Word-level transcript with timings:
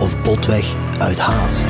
of 0.00 0.22
botweg 0.22 0.74
uit 0.98 1.18
haat. 1.18 1.64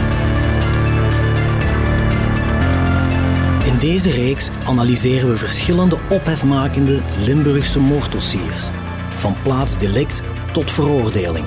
In 3.64 3.78
deze 3.78 4.10
reeks 4.10 4.50
analyseren 4.66 5.28
we 5.28 5.36
verschillende 5.36 5.98
ophefmakende 6.10 7.00
Limburgse 7.24 7.80
moorddossiers, 7.80 8.68
van 9.16 9.36
plaatsdelict 9.42 10.22
tot 10.52 10.70
veroordeling. 10.70 11.44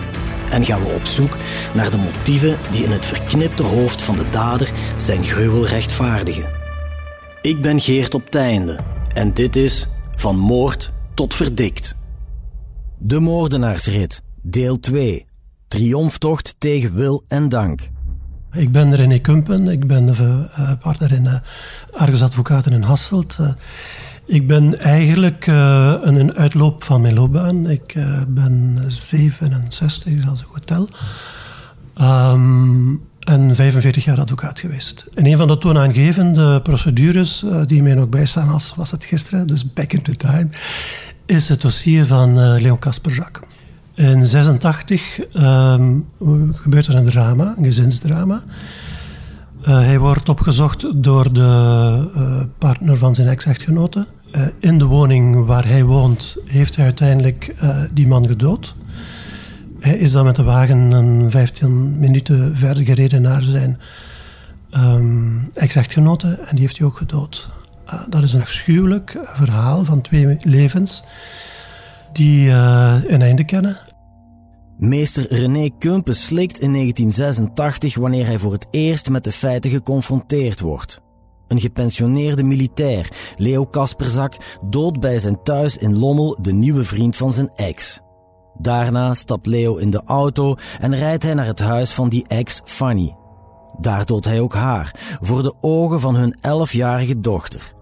En 0.49 0.65
gaan 0.65 0.83
we 0.83 0.93
op 0.93 1.05
zoek 1.05 1.37
naar 1.73 1.91
de 1.91 1.97
motieven 1.97 2.57
die 2.71 2.83
in 2.83 2.91
het 2.91 3.05
verknipte 3.05 3.63
hoofd 3.63 4.01
van 4.01 4.15
de 4.15 4.29
dader 4.29 4.71
zijn 4.97 5.23
gruwel 5.23 5.67
rechtvaardigen. 5.67 6.51
Ik 7.41 7.61
ben 7.61 7.79
Geert 7.79 8.13
op 8.13 8.29
Teinde 8.29 8.79
en 9.13 9.33
dit 9.33 9.55
is 9.55 9.87
Van 10.15 10.37
Moord 10.37 10.91
tot 11.13 11.33
Verdikt. 11.33 11.95
De 12.97 13.19
Moordenaarsrit, 13.19 14.21
deel 14.41 14.79
2. 14.79 15.25
Triomftocht 15.73 16.55
tegen 16.57 16.93
wil 16.93 17.23
en 17.27 17.49
dank. 17.49 17.89
Ik 18.51 18.71
ben 18.71 18.95
René 18.95 19.19
Kumpen, 19.19 19.67
ik 19.67 19.87
ben 19.87 20.07
uh, 20.07 20.71
partner 20.79 21.11
in 21.11 21.23
uh, 21.23 21.33
Argus 21.91 22.21
Advocaten 22.21 22.71
in 22.71 22.81
Hasselt. 22.81 23.37
Uh, 23.41 23.47
ik 24.25 24.47
ben 24.47 24.79
eigenlijk 24.79 25.47
een, 25.47 26.33
uitloop 26.33 26.83
van 26.83 27.01
mijn 27.01 27.13
loopbaan. 27.13 27.69
Ik 27.69 27.95
ben 28.27 28.83
67, 28.87 30.29
als 30.29 30.41
ik 30.41 30.47
goed 30.49 30.67
tel. 30.67 30.89
En 33.19 33.55
45 33.55 34.05
jaar 34.05 34.19
advocaat 34.19 34.59
geweest. 34.59 35.05
En 35.13 35.25
een 35.25 35.37
van 35.37 35.47
de 35.47 35.57
toonaangevende 35.57 36.61
procedures 36.61 37.45
die 37.65 37.83
mij 37.83 37.93
nog 37.93 38.09
bijstaan 38.09 38.49
als 38.49 38.73
was 38.75 38.91
het 38.91 39.03
gisteren, 39.03 39.47
dus 39.47 39.73
back 39.73 39.93
in 39.93 40.01
the 40.01 40.15
time, 40.15 40.49
is 41.25 41.49
het 41.49 41.61
dossier 41.61 42.05
van 42.05 42.59
Leon 42.61 42.79
Kasperzak. 42.79 43.41
In 43.95 44.23
86 44.23 45.19
um, 45.35 46.09
gebeurt 46.53 46.87
er 46.87 46.95
een 46.95 47.09
drama, 47.09 47.53
een 47.57 47.63
gezinsdrama. 47.63 48.43
Uh, 49.61 49.67
hij 49.67 49.99
wordt 49.99 50.29
opgezocht 50.29 51.03
door 51.03 51.33
de 51.33 52.09
uh, 52.17 52.41
partner 52.57 52.97
van 52.97 53.15
zijn 53.15 53.27
ex-echtgenote. 53.27 54.07
Uh, 54.35 54.47
in 54.59 54.77
de 54.77 54.85
woning 54.85 55.45
waar 55.45 55.67
hij 55.67 55.83
woont 55.83 56.37
heeft 56.45 56.75
hij 56.75 56.85
uiteindelijk 56.85 57.55
die 57.93 58.07
man 58.07 58.27
gedood. 58.27 58.75
Hij 59.79 59.97
is 59.97 60.11
dan 60.11 60.25
met 60.25 60.35
de 60.35 60.43
wagen 60.43 60.91
een 60.91 61.31
15 61.31 61.99
minuten 61.99 62.57
verder 62.57 62.83
gereden 62.83 63.21
naar 63.21 63.41
zijn 63.41 63.79
um, 64.77 65.49
ex-echtgenote 65.53 66.27
en 66.27 66.55
die 66.55 66.59
heeft 66.59 66.77
hij 66.77 66.87
ook 66.87 66.97
gedood. 66.97 67.49
dat 68.09 68.23
is 68.23 68.33
een 68.33 68.41
afschuwelijk 68.41 69.17
verhaal 69.35 69.85
van 69.85 70.01
twee 70.01 70.37
levens 70.41 71.03
die 72.15 72.47
uh, 72.47 72.95
een 73.07 73.21
einde 73.21 73.43
kennen. 73.43 73.77
Meester 74.77 75.33
René 75.33 75.69
Kumpen 75.77 76.15
slikt 76.15 76.59
in 76.59 76.71
1986 76.71 77.95
wanneer 77.95 78.25
hij 78.25 78.39
voor 78.39 78.51
het 78.51 78.67
eerst 78.69 79.09
met 79.09 79.23
de 79.23 79.31
feiten 79.31 79.69
geconfronteerd 79.71 80.59
wordt. 80.59 81.01
Een 81.47 81.59
gepensioneerde 81.59 82.43
militair, 82.43 83.33
Leo 83.37 83.65
Kasperzak, 83.65 84.35
doodt 84.65 84.99
bij 84.99 85.19
zijn 85.19 85.43
thuis 85.43 85.77
in 85.77 85.97
Lommel 85.97 86.37
de 86.41 86.53
nieuwe 86.53 86.83
vriend 86.83 87.15
van 87.15 87.33
zijn 87.33 87.51
ex. 87.55 87.99
Daarna 88.57 89.13
stapt 89.13 89.45
Leo 89.45 89.75
in 89.75 89.89
de 89.89 90.01
auto 90.05 90.55
en 90.79 90.95
rijdt 90.95 91.23
hij 91.23 91.33
naar 91.33 91.45
het 91.45 91.59
huis 91.59 91.91
van 91.91 92.09
die 92.09 92.27
ex, 92.27 92.61
Fanny. 92.63 93.15
Daar 93.79 94.05
doodt 94.05 94.25
hij 94.25 94.39
ook 94.39 94.53
haar, 94.53 95.17
voor 95.21 95.43
de 95.43 95.53
ogen 95.61 95.99
van 95.99 96.15
hun 96.15 96.37
elfjarige 96.41 97.19
dochter. 97.19 97.72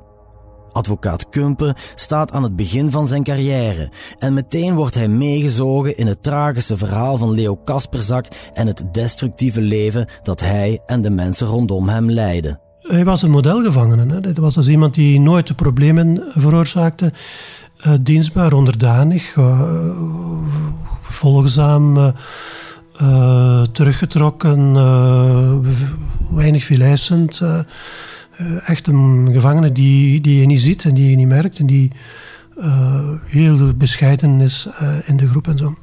Advocaat 0.71 1.29
Kumpen 1.29 1.75
staat 1.95 2.31
aan 2.31 2.43
het 2.43 2.55
begin 2.55 2.91
van 2.91 3.07
zijn 3.07 3.23
carrière 3.23 3.89
en 4.19 4.33
meteen 4.33 4.75
wordt 4.75 4.95
hij 4.95 5.07
meegezogen 5.07 5.97
in 5.97 6.07
het 6.07 6.23
tragische 6.23 6.77
verhaal 6.77 7.17
van 7.17 7.31
Leo 7.31 7.55
Kasperzak 7.55 8.25
en 8.53 8.67
het 8.67 8.83
destructieve 8.91 9.61
leven 9.61 10.07
dat 10.23 10.39
hij 10.39 10.81
en 10.85 11.01
de 11.01 11.09
mensen 11.09 11.47
rondom 11.47 11.89
hem 11.89 12.11
leiden. 12.11 12.59
Hij 12.81 13.05
was 13.05 13.21
een 13.21 13.31
modelgevangene. 13.31 14.19
Hè. 14.21 14.33
Was 14.33 14.53
dus 14.53 14.67
iemand 14.67 14.93
die 14.93 15.19
nooit 15.19 15.55
problemen 15.55 16.23
veroorzaakte. 16.35 17.13
Uh, 17.87 17.93
dienstbaar, 18.01 18.53
onderdanig, 18.53 19.35
uh, 19.35 19.61
volgzaam, 21.01 21.97
uh, 23.01 23.61
teruggetrokken, 23.61 24.73
weinig 26.29 26.63
vilijsend. 26.63 27.41
Eh, 28.41 28.69
echt 28.69 28.87
een 28.87 29.29
gevangene 29.31 29.71
die, 29.71 30.21
die 30.21 30.39
je 30.39 30.45
niet 30.45 30.61
ziet 30.61 30.83
en 30.83 30.93
die 30.93 31.09
je 31.09 31.15
niet 31.15 31.27
merkt 31.27 31.59
en 31.59 31.65
die 31.65 31.91
uh, 32.57 33.09
heel 33.25 33.73
bescheiden 33.73 34.41
is 34.41 34.67
uh, 34.81 34.93
in 35.05 35.17
de 35.17 35.27
groep 35.27 35.47
en 35.47 35.57
zo. 35.57 35.77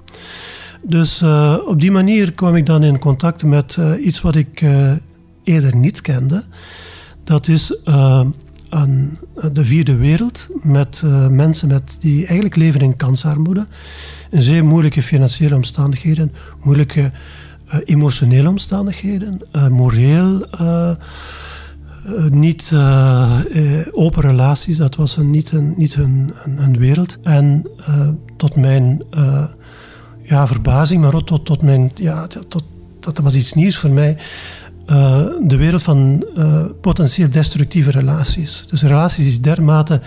Dus 0.82 1.22
uh, 1.22 1.56
op 1.66 1.80
die 1.80 1.90
manier 1.90 2.32
kwam 2.32 2.54
ik 2.56 2.66
dan 2.66 2.82
in 2.82 2.98
contact 2.98 3.44
met 3.44 3.76
iets 4.00 4.20
wat 4.20 4.34
ik 4.34 4.64
eerder 5.44 5.76
niet 5.76 6.00
kende. 6.00 6.44
Dat 7.24 7.48
is 7.48 7.66
de 9.52 9.64
vierde 9.64 9.96
wereld 9.96 10.46
met 10.62 11.02
mensen 11.30 11.68
met, 11.68 11.96
die 12.00 12.18
eigenlijk 12.18 12.56
leven 12.56 12.80
in 12.80 12.96
kansarmoede. 12.96 13.66
In 14.30 14.42
zeer 14.42 14.64
moeilijke 14.64 15.02
financiële 15.02 15.54
omstandigheden, 15.54 16.32
moeilijke 16.62 17.12
emotionele 17.84 18.48
omstandigheden, 18.48 19.40
moreel 19.70 20.46
eh, 22.16 22.24
niet 22.30 22.70
uh, 22.74 23.40
open 23.92 24.22
relaties, 24.22 24.76
dat 24.76 24.94
was 24.94 25.16
een, 25.16 25.30
niet, 25.30 25.52
een, 25.52 25.74
niet 25.76 25.94
hun, 25.94 26.32
wereld. 26.78 27.18
En 27.22 27.70
tot 28.36 28.56
mijn 28.56 29.02
ja, 30.22 30.46
verbazing, 30.46 31.02
maar 31.02 31.14
ook 31.14 31.26
tot, 31.26 31.44
tot 31.44 31.62
mijn, 31.62 31.90
ja, 31.94 32.26
tot, 32.26 32.64
dat 33.00 33.18
was 33.18 33.34
iets 33.34 33.52
nieuws 33.52 33.76
voor 33.76 33.90
mij. 33.90 34.16
de 35.46 35.56
wereld 35.56 35.82
van 35.82 36.24
potentieel 36.80 37.30
destructieve 37.30 37.90
relaties. 37.90 38.64
Dus 38.70 38.82
relaties 38.82 39.24
die 39.24 39.40
dermate 39.40 40.00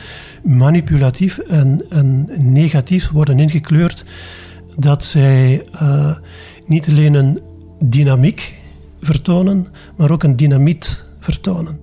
manipulatief 0.44 1.38
en, 1.38 1.82
en 1.90 2.28
negatief 2.38 3.10
worden 3.10 3.40
ingekleurd 3.40 4.06
dat 4.78 5.04
zij 5.04 5.66
niet 6.66 6.90
alleen 6.90 7.14
een 7.14 7.40
dynamiek 7.80 8.62
vertonen, 9.02 9.68
maar 9.98 10.12
ook 10.12 10.24
een 10.24 10.36
dynamiet 10.36 11.04
vertonen. 11.18 11.81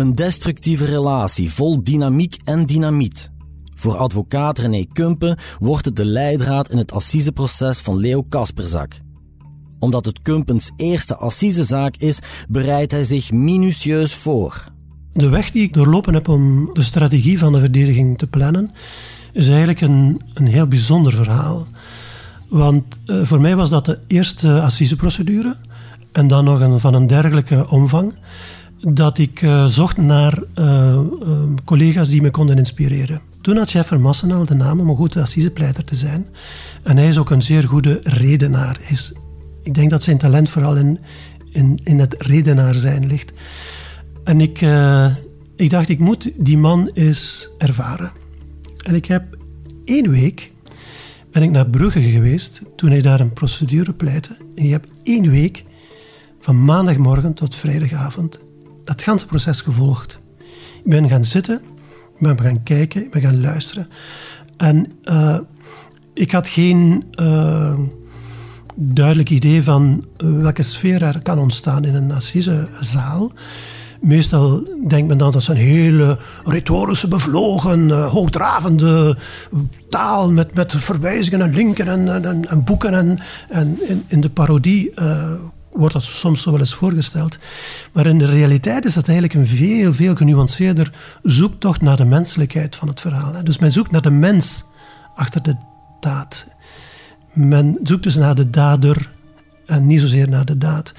Een 0.00 0.12
destructieve 0.12 0.84
relatie 0.84 1.50
vol 1.50 1.84
dynamiek 1.84 2.36
en 2.44 2.66
dynamiet. 2.66 3.30
Voor 3.74 3.96
advocaat 3.96 4.58
René 4.58 4.84
Kumpen 4.92 5.36
wordt 5.58 5.84
het 5.84 5.96
de 5.96 6.06
leidraad 6.06 6.70
in 6.70 6.78
het 6.78 6.92
assiseproces 6.92 7.78
van 7.78 7.96
Leo 7.96 8.22
Kasperzak. 8.22 9.00
Omdat 9.78 10.04
het 10.04 10.22
Kumpens 10.22 10.70
eerste 10.76 11.16
assisezaak 11.16 11.96
is, 11.96 12.18
bereidt 12.48 12.92
hij 12.92 13.04
zich 13.04 13.32
minutieus 13.32 14.14
voor. 14.14 14.64
De 15.12 15.28
weg 15.28 15.50
die 15.50 15.62
ik 15.62 15.74
doorlopen 15.74 16.14
heb 16.14 16.28
om 16.28 16.70
de 16.72 16.82
strategie 16.82 17.38
van 17.38 17.52
de 17.52 17.60
verdediging 17.60 18.18
te 18.18 18.26
plannen, 18.26 18.70
is 19.32 19.48
eigenlijk 19.48 19.80
een, 19.80 20.20
een 20.34 20.46
heel 20.46 20.66
bijzonder 20.66 21.12
verhaal. 21.12 21.66
Want 22.48 22.84
uh, 23.06 23.24
voor 23.24 23.40
mij 23.40 23.56
was 23.56 23.70
dat 23.70 23.84
de 23.84 23.98
eerste 24.06 24.60
assiseprocedure 24.60 25.56
en 26.12 26.28
dan 26.28 26.44
nog 26.44 26.60
een, 26.60 26.80
van 26.80 26.94
een 26.94 27.06
dergelijke 27.06 27.70
omvang 27.70 28.14
dat 28.80 29.18
ik 29.18 29.42
uh, 29.42 29.66
zocht 29.66 29.96
naar 29.96 30.42
uh, 30.58 31.00
collega's 31.64 32.08
die 32.08 32.22
me 32.22 32.30
konden 32.30 32.58
inspireren. 32.58 33.20
Toen 33.40 33.56
had 33.56 33.70
Jeffer 33.70 34.00
Massenal 34.00 34.44
de 34.44 34.54
naam 34.54 34.80
om 34.80 34.88
een 34.88 34.96
goede 34.96 35.22
assisepleiter 35.22 35.84
te 35.84 35.96
zijn. 35.96 36.26
En 36.82 36.96
hij 36.96 37.08
is 37.08 37.18
ook 37.18 37.30
een 37.30 37.42
zeer 37.42 37.68
goede 37.68 38.00
redenaar. 38.02 38.80
Is, 38.88 39.12
ik 39.62 39.74
denk 39.74 39.90
dat 39.90 40.02
zijn 40.02 40.18
talent 40.18 40.50
vooral 40.50 40.76
in, 40.76 40.98
in, 41.50 41.80
in 41.82 41.98
het 41.98 42.14
redenaar 42.18 42.74
zijn 42.74 43.06
ligt. 43.06 43.32
En 44.24 44.40
ik, 44.40 44.60
ik 45.56 45.70
dacht, 45.70 45.88
ik 45.88 45.98
moet 45.98 46.32
die 46.36 46.58
man 46.58 46.90
eens 46.92 47.50
ervaren. 47.58 48.12
En 48.82 48.94
ik 48.94 49.06
heb 49.06 49.36
één 49.84 50.10
week 50.10 50.52
ben 51.30 51.42
ik 51.42 51.50
naar 51.50 51.70
Brugge 51.70 52.02
geweest 52.02 52.60
toen 52.76 52.90
hij 52.90 53.00
daar 53.00 53.20
een 53.20 53.32
procedure 53.32 53.92
pleitte. 53.92 54.36
En 54.54 54.64
je 54.64 54.72
hebt 54.72 54.92
één 55.02 55.30
week 55.30 55.64
van 56.40 56.64
maandagmorgen 56.64 57.34
tot 57.34 57.56
vrijdagavond 57.56 58.40
dat 58.90 59.02
ganse 59.02 59.26
proces 59.26 59.60
gevolgd. 59.60 60.20
Ik 60.84 60.90
ben 60.90 61.08
gaan 61.08 61.24
zitten, 61.24 61.60
ik 62.18 62.18
ben 62.18 62.40
gaan 62.40 62.62
kijken, 62.62 63.04
ik 63.04 63.10
ben 63.10 63.22
gaan 63.22 63.40
luisteren. 63.40 63.88
En 64.56 64.92
uh, 65.04 65.38
ik 66.14 66.30
had 66.30 66.48
geen 66.48 67.04
uh, 67.20 67.78
duidelijk 68.74 69.30
idee 69.30 69.62
van 69.62 70.04
welke 70.16 70.62
sfeer 70.62 71.02
er 71.02 71.22
kan 71.22 71.38
ontstaan 71.38 71.84
in 71.84 71.94
een 71.94 72.12
assisezaal. 72.12 73.32
Meestal 74.00 74.64
denkt 74.88 75.08
men 75.08 75.18
dan 75.18 75.32
dat 75.32 75.46
een 75.46 75.56
hele 75.56 76.18
retorische, 76.44 77.08
bevlogen, 77.08 77.90
eh, 77.90 78.10
hoogdravende 78.10 79.16
taal 79.88 80.32
met, 80.32 80.54
met 80.54 80.74
verwijzingen 80.76 81.40
en 81.40 81.54
linken 81.54 81.88
en, 81.88 82.24
en, 82.24 82.48
en 82.48 82.64
boeken. 82.64 82.94
En, 82.94 83.18
en 83.48 83.88
in, 83.88 84.04
in 84.06 84.20
de 84.20 84.30
parodie 84.30 84.92
uh, 84.98 85.32
wordt 85.72 85.94
dat 85.94 86.02
soms 86.02 86.42
zo 86.42 86.50
wel 86.50 86.60
eens 86.60 86.74
voorgesteld. 86.74 87.38
Maar 87.92 88.06
in 88.06 88.18
de 88.18 88.26
realiteit 88.26 88.84
is 88.84 88.94
dat 88.94 89.08
eigenlijk 89.08 89.38
een 89.38 89.56
veel, 89.56 89.94
veel 89.94 90.14
genuanceerder 90.14 90.92
zoektocht 91.22 91.80
naar 91.80 91.96
de 91.96 92.04
menselijkheid 92.04 92.76
van 92.76 92.88
het 92.88 93.00
verhaal. 93.00 93.44
Dus 93.44 93.58
men 93.58 93.72
zoekt 93.72 93.90
naar 93.90 94.02
de 94.02 94.10
mens 94.10 94.64
achter 95.14 95.42
de 95.42 95.56
daad. 96.00 96.46
Men 97.32 97.78
zoekt 97.82 98.02
dus 98.02 98.16
naar 98.16 98.34
de 98.34 98.50
dader 98.50 99.10
en 99.66 99.86
niet 99.86 100.00
zozeer 100.00 100.28
naar 100.28 100.44
de 100.44 100.58
daad. 100.58 100.92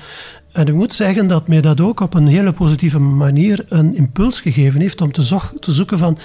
En 0.52 0.68
ik 0.68 0.74
moet 0.74 0.94
zeggen 0.94 1.28
dat 1.28 1.48
mij 1.48 1.62
dat 1.62 1.82
ook 1.82 2.00
op 2.00 2.14
een 2.14 2.28
hele 2.28 2.54
positieve 2.54 3.00
manier 3.00 3.66
een 3.68 3.96
impuls 3.96 4.40
gegeven 4.40 4.82
heeft 4.82 5.02
om 5.02 5.12
te, 5.12 5.40
te 5.60 5.72
zoeken 5.72 5.98
van 5.98 6.18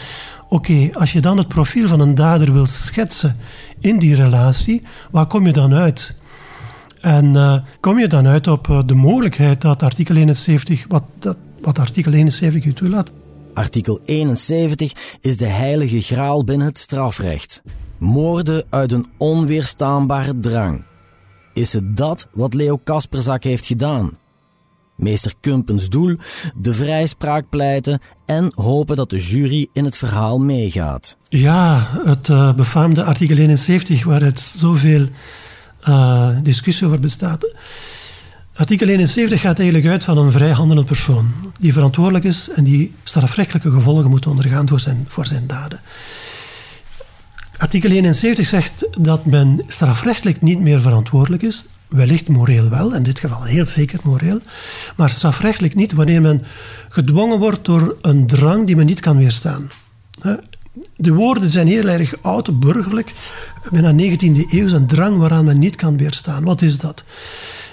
oké, 0.48 0.90
als 0.92 1.12
je 1.12 1.20
dan 1.20 1.38
het 1.38 1.48
profiel 1.48 1.88
van 1.88 2.00
een 2.00 2.14
dader 2.14 2.52
wil 2.52 2.66
schetsen 2.66 3.36
in 3.80 3.98
die 3.98 4.14
relatie, 4.14 4.82
waar 5.10 5.26
kom 5.26 5.46
je 5.46 5.52
dan 5.52 5.74
uit? 5.74 6.16
En 7.06 7.34
uh, 7.34 7.58
kom 7.80 7.98
je 7.98 8.08
dan 8.08 8.26
uit 8.26 8.46
op 8.46 8.68
uh, 8.68 8.80
de 8.86 8.94
mogelijkheid 8.94 9.60
dat 9.60 9.82
artikel 9.82 10.16
71, 10.16 10.84
wat, 10.88 11.02
dat, 11.18 11.36
wat 11.60 11.78
artikel 11.78 12.12
71 12.12 12.64
u 12.64 12.72
toelaat? 12.72 13.10
Artikel 13.54 14.00
71 14.04 14.92
is 15.20 15.36
de 15.36 15.46
heilige 15.46 16.00
graal 16.00 16.44
binnen 16.44 16.66
het 16.66 16.78
strafrecht. 16.78 17.62
Moorden 17.98 18.64
uit 18.70 18.92
een 18.92 19.06
onweerstaanbare 19.16 20.40
drang. 20.40 20.84
Is 21.52 21.72
het 21.72 21.96
dat 21.96 22.26
wat 22.32 22.54
Leo 22.54 22.76
Kasperzak 22.84 23.42
heeft 23.42 23.66
gedaan? 23.66 24.10
Meester 24.96 25.32
Kumpens 25.40 25.88
doel, 25.88 26.16
de 26.56 26.74
vrijspraak 26.74 27.48
pleiten 27.50 27.98
en 28.24 28.52
hopen 28.54 28.96
dat 28.96 29.10
de 29.10 29.18
jury 29.18 29.68
in 29.72 29.84
het 29.84 29.96
verhaal 29.96 30.38
meegaat. 30.38 31.16
Ja, 31.28 31.88
het 32.04 32.28
uh, 32.28 32.54
befaamde 32.54 33.04
artikel 33.04 33.36
71 33.36 34.04
waar 34.04 34.22
het 34.22 34.40
zoveel 34.40 35.08
uh, 35.88 36.30
discussie 36.42 36.86
over 36.86 37.00
bestaat. 37.00 37.46
Artikel 38.54 38.88
71 38.88 39.40
gaat 39.40 39.58
eigenlijk 39.58 39.88
uit 39.88 40.04
van 40.04 40.18
een 40.18 40.32
vrijhandelende 40.32 40.88
persoon 40.88 41.32
die 41.58 41.72
verantwoordelijk 41.72 42.24
is 42.24 42.48
en 42.48 42.64
die 42.64 42.94
strafrechtelijke 43.02 43.70
gevolgen 43.70 44.10
moet 44.10 44.26
ondergaan 44.26 44.68
voor 44.68 44.80
zijn, 44.80 45.04
voor 45.08 45.26
zijn 45.26 45.46
daden. 45.46 45.80
Artikel 47.56 47.90
71 47.90 48.46
zegt 48.46 48.88
dat 49.00 49.26
men 49.26 49.64
strafrechtelijk 49.66 50.42
niet 50.42 50.60
meer 50.60 50.80
verantwoordelijk 50.80 51.42
is, 51.42 51.64
wellicht 51.88 52.28
moreel 52.28 52.68
wel, 52.68 52.94
in 52.94 53.02
dit 53.02 53.18
geval 53.18 53.42
heel 53.42 53.66
zeker 53.66 53.98
moreel, 54.02 54.40
maar 54.96 55.10
strafrechtelijk 55.10 55.74
niet 55.74 55.92
wanneer 55.92 56.20
men 56.20 56.44
gedwongen 56.88 57.38
wordt 57.38 57.64
door 57.64 57.96
een 58.00 58.26
drang 58.26 58.66
die 58.66 58.76
men 58.76 58.86
niet 58.86 59.00
kan 59.00 59.16
weerstaan. 59.16 59.70
De 60.96 61.12
woorden 61.12 61.50
zijn 61.50 61.66
heel 61.66 61.88
erg 61.88 62.22
oud, 62.22 62.60
burgerlijk, 62.60 63.12
bijna 63.70 63.92
19e 63.92 64.50
eeuw, 64.50 64.68
een 64.68 64.86
drang 64.86 65.18
waaraan 65.18 65.44
men 65.44 65.58
niet 65.58 65.76
kan 65.76 65.96
weerstaan. 65.96 66.44
Wat 66.44 66.62
is 66.62 66.78
dat? 66.78 67.04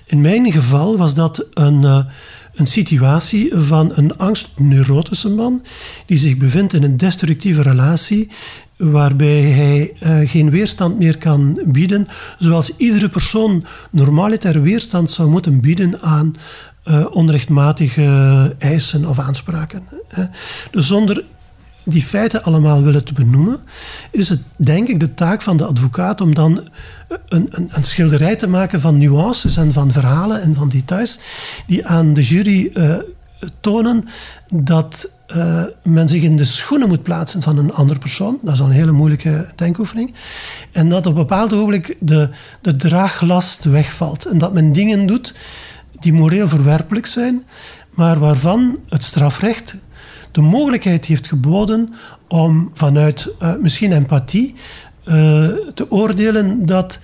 In 0.05 0.21
mijn 0.21 0.51
geval 0.51 0.97
was 0.97 1.13
dat 1.13 1.45
een, 1.53 1.83
eh, 1.83 2.05
een 2.53 2.67
situatie 2.67 3.51
van 3.55 3.91
een 3.95 4.17
angstneurotische 4.17 5.29
man 5.29 5.63
die 6.05 6.17
zich 6.17 6.37
bevindt 6.37 6.73
in 6.73 6.83
een 6.83 6.97
destructieve 6.97 7.61
relatie 7.61 8.29
waarbij 8.77 9.41
hij 9.41 9.93
uh, 10.03 10.29
geen 10.29 10.49
weerstand 10.49 10.99
meer 10.99 11.17
kan 11.17 11.61
bieden, 11.65 12.07
zoals 12.37 12.71
iedere 12.77 13.09
persoon 13.09 13.65
normaliter 13.91 14.61
weerstand 14.61 15.11
zou 15.11 15.29
moeten 15.29 15.61
bieden 15.61 16.01
aan 16.01 16.35
uh, 16.85 17.05
onrechtmatige 17.11 18.55
eisen 18.59 19.05
of 19.05 19.19
aanspraken. 19.19 19.83
Dus 20.71 20.87
zonder 20.87 21.23
die 21.83 22.03
feiten 22.03 22.43
allemaal 22.43 22.83
willen 22.83 23.03
te 23.03 23.13
benoemen, 23.13 23.59
is 24.11 24.29
het 24.29 24.41
denk 24.55 24.87
ik 24.87 24.99
de 24.99 25.13
taak 25.13 25.41
van 25.41 25.57
de 25.57 25.65
advocaat 25.65 26.21
om 26.21 26.35
dan 26.35 26.67
een, 27.27 27.47
een, 27.49 27.69
een 27.71 27.83
schilderij 27.83 28.35
te 28.35 28.47
maken 28.47 28.81
van 28.81 28.97
nuances 28.97 29.57
en 29.57 29.73
van 29.73 29.91
verhalen 29.91 30.41
en 30.41 30.55
van 30.55 30.69
details 30.69 31.19
die 31.67 31.87
aan 31.87 32.13
de 32.13 32.23
jury 32.23 32.71
uh, 32.73 32.95
tonen 33.59 34.05
dat 34.49 35.09
uh, 35.35 35.63
men 35.83 36.09
zich 36.09 36.21
in 36.21 36.37
de 36.37 36.43
schoenen 36.43 36.87
moet 36.87 37.03
plaatsen 37.03 37.41
van 37.41 37.57
een 37.57 37.73
andere 37.73 37.99
persoon. 37.99 38.39
Dat 38.41 38.53
is 38.53 38.59
een 38.59 38.69
hele 38.69 38.91
moeilijke 38.91 39.47
denkoefening. 39.55 40.13
En 40.71 40.89
dat 40.89 41.05
op 41.05 41.13
een 41.13 41.19
bepaald 41.19 41.53
ogenblik 41.53 41.97
de, 41.99 42.29
de 42.61 42.75
draaglast 42.75 43.63
wegvalt. 43.63 44.25
En 44.25 44.37
dat 44.37 44.53
men 44.53 44.73
dingen 44.73 45.05
doet 45.05 45.33
die 45.99 46.13
moreel 46.13 46.47
verwerpelijk 46.47 47.05
zijn, 47.05 47.43
maar 47.89 48.19
waarvan 48.19 48.79
het 48.89 49.03
strafrecht 49.03 49.75
de 50.33 50.41
mogelijkheid 50.41 51.05
heeft 51.05 51.27
geboden 51.27 51.93
om 52.27 52.69
vanuit 52.73 53.33
uh, 53.41 53.55
misschien 53.59 53.91
empathie 53.91 54.55
uh, 55.05 55.13
te 55.73 55.85
oordelen 55.89 56.65
dat 56.65 56.99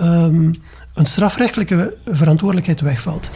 um, 0.00 0.52
een 0.94 1.06
strafrechtelijke 1.06 1.96
verantwoordelijkheid 2.04 2.80
wegvalt. 2.80 3.28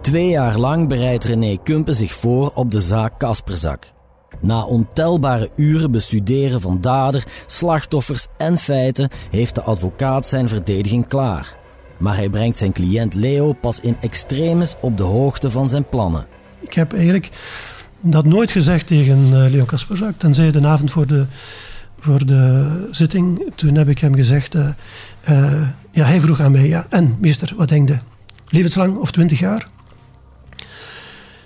Twee 0.00 0.28
jaar 0.28 0.58
lang 0.58 0.88
bereidt 0.88 1.24
René 1.24 1.56
Kumpen 1.62 1.94
zich 1.94 2.12
voor 2.12 2.50
op 2.54 2.70
de 2.70 2.80
zaak 2.80 3.18
Kasperzak. 3.18 3.92
Na 4.40 4.64
ontelbare 4.64 5.50
uren 5.56 5.90
bestuderen 5.90 6.60
van 6.60 6.80
dader, 6.80 7.24
slachtoffers 7.46 8.26
en 8.36 8.58
feiten 8.58 9.08
heeft 9.30 9.54
de 9.54 9.62
advocaat 9.62 10.26
zijn 10.26 10.48
verdediging 10.48 11.08
klaar. 11.08 11.56
Maar 11.98 12.16
hij 12.16 12.30
brengt 12.30 12.58
zijn 12.58 12.72
cliënt 12.72 13.14
Leo 13.14 13.52
pas 13.52 13.80
in 13.80 13.96
extremis 14.00 14.74
op 14.80 14.96
de 14.96 15.02
hoogte 15.02 15.50
van 15.50 15.68
zijn 15.68 15.88
plannen. 15.88 16.26
Ik 16.60 16.74
heb 16.74 16.92
eigenlijk 16.92 17.28
dat 18.02 18.24
nooit 18.24 18.50
gezegd 18.50 18.86
tegen 18.86 19.18
uh, 19.18 19.50
Leo 19.50 19.64
Kasperzak, 19.64 20.18
tenzij 20.18 20.50
de 20.50 20.66
avond 20.66 20.90
voor 20.90 21.06
de, 21.06 21.26
voor 21.98 22.26
de 22.26 22.88
zitting. 22.90 23.52
Toen 23.54 23.74
heb 23.74 23.88
ik 23.88 23.98
hem 23.98 24.14
gezegd, 24.14 24.54
uh, 24.54 24.68
uh, 25.30 25.62
ja, 25.90 26.04
hij 26.04 26.20
vroeg 26.20 26.40
aan 26.40 26.52
mij, 26.52 26.68
ja, 26.68 26.86
en 26.88 27.16
meester, 27.18 27.52
wat 27.56 27.68
denk 27.68 27.88
je? 27.88 27.98
Levenslang 28.48 28.96
of 28.96 29.10
twintig 29.10 29.38
jaar? 29.38 29.68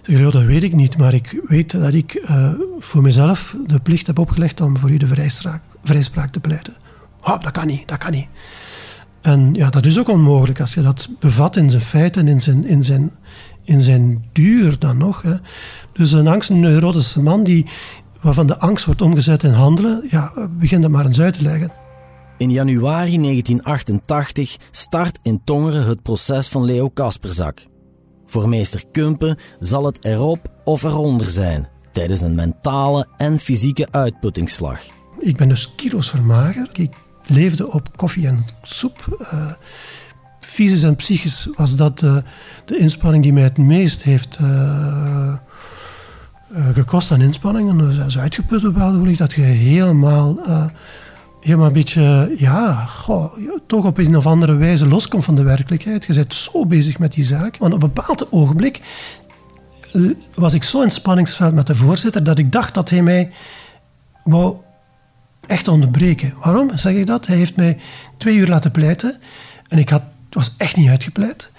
Ja, 0.03 0.31
dat 0.31 0.45
weet 0.45 0.63
ik 0.63 0.75
niet, 0.75 0.97
maar 0.97 1.15
ik 1.15 1.41
weet 1.47 1.71
dat 1.71 1.95
ik 1.95 2.23
voor 2.79 3.03
mezelf 3.03 3.57
de 3.67 3.81
plicht 3.81 4.07
heb 4.07 4.19
opgelegd 4.19 4.61
om 4.61 4.79
voor 4.79 4.91
u 4.91 4.97
de 4.97 5.07
vrijspraak, 5.07 5.63
vrijspraak 5.85 6.33
te 6.33 6.41
pleiten. 6.41 6.75
Oh, 7.23 7.43
dat 7.43 7.51
kan 7.51 7.67
niet, 7.67 7.89
dat 7.89 7.99
kan 7.99 8.13
niet. 8.13 8.27
En 9.27 9.55
ja, 9.55 9.71
dat 9.71 9.87
is 9.87 9.99
ook 9.99 10.09
onmogelijk 10.09 10.61
als 10.61 10.75
je 10.75 10.83
dat 10.83 11.09
bevat 11.19 11.57
in 11.57 11.71
zijn 11.71 11.83
feiten, 11.83 12.29
in 12.29 12.41
zijn, 12.41 12.65
in 12.65 12.83
zijn, 12.83 13.11
in 13.67 13.81
zijn 13.83 14.25
duur 14.33 14.79
dan 14.79 14.99
nog. 14.99 15.23
Hè. 15.23 15.35
Dus 15.93 16.13
een 16.13 16.29
angstneurotische 16.29 17.23
man 17.23 17.45
die, 17.45 17.67
waarvan 18.21 18.47
de 18.47 18.59
angst 18.59 18.85
wordt 18.85 19.03
omgezet 19.03 19.43
in 19.43 19.53
handelen, 19.53 20.03
ja, 20.11 20.49
begin 20.51 20.81
dat 20.81 20.91
maar 20.91 21.07
eens 21.07 21.21
uit 21.21 21.39
te 21.39 21.43
leggen. 21.43 21.73
In 22.39 22.51
januari 22.51 23.19
1988 23.19 24.57
start 24.71 25.19
in 25.23 25.41
Tongeren 25.45 25.87
het 25.87 26.03
proces 26.03 26.49
van 26.49 26.65
Leo 26.65 26.89
Kasperzak. 26.89 27.67
Voor 28.27 28.49
meester 28.49 28.83
Kumpen 28.93 29.37
zal 29.61 29.85
het 29.85 30.05
erop 30.05 30.53
of 30.65 30.83
eronder 30.83 31.31
zijn 31.31 31.69
tijdens 31.93 32.21
een 32.21 32.35
mentale 32.35 33.07
en 33.17 33.39
fysieke 33.39 33.89
uitputtingsslag. 33.91 34.81
Ik 35.19 35.37
ben 35.37 35.49
dus 35.49 35.75
kilo's 35.77 36.11
vermagerd. 36.11 36.79
Ik 36.79 36.95
leefde 37.27 37.73
op 37.73 37.97
koffie 37.97 38.27
en 38.27 38.45
soep. 38.63 39.19
Uh, 39.21 39.53
fysisch 40.47 40.83
en 40.83 40.97
psychisch 40.97 41.49
was 41.55 41.77
dat 41.77 42.03
uh, 42.03 42.17
de 42.65 42.77
inspanning 42.77 43.23
die 43.23 43.33
mij 43.33 43.43
het 43.43 43.59
meest 43.59 44.03
heeft 44.03 44.39
uh, 44.41 45.35
gekost 46.73 47.11
aan 47.11 47.21
inspanningen. 47.21 47.79
Dus 47.79 48.19
uitgeput 48.19 48.67
op 48.67 48.77
wel 48.77 49.17
dat 49.17 49.33
je 49.33 49.41
helemaal 49.41 50.39
helemaal 51.47 51.67
een 51.67 51.73
beetje, 51.73 52.35
ja, 52.39 52.89
toch 53.67 53.85
op 53.85 53.99
een 53.99 54.17
of 54.17 54.27
andere 54.27 54.55
wijze 54.55 54.87
loskomt 54.89 55.25
van 55.25 55.35
de 55.35 55.43
werkelijkheid. 55.43 56.05
Je 56.05 56.15
bent 56.15 56.35
zo 56.35 56.67
bezig 56.67 56.99
met 56.99 57.13
die 57.13 57.25
zaak. 57.25 57.57
Want 57.57 57.75
op 57.75 57.83
een 57.83 57.93
bepaald 57.93 58.33
ogenblik 58.33 58.81
eh, 59.93 60.03
was 60.35 60.55
ik 60.55 60.63
zo 60.63 60.83
in 60.83 60.91
spanningsveld 60.91 61.55
met 61.55 61.67
de 61.67 61.77
voorzitter 61.77 62.25
dat 62.25 62.39
ik 62.39 62.53
dacht 62.53 62.75
dat 62.75 62.91
hij 62.91 63.03
mij 63.03 63.31
wou 64.25 64.57
echt 65.47 65.69
onderbreken. 65.69 66.35
Waarom 66.43 66.77
zeg 66.77 66.95
ik 66.95 67.07
dat? 67.07 67.27
Hij 67.27 67.37
heeft 67.37 67.57
mij 67.57 67.79
twee 68.17 68.37
uur 68.37 68.49
laten 68.49 68.71
pleiten 68.71 69.17
en 69.69 69.79
ik 69.79 69.89
had, 69.89 70.03
was 70.37 70.55
echt 70.57 70.77
niet 70.77 70.89
uitgepleit. 70.89 71.51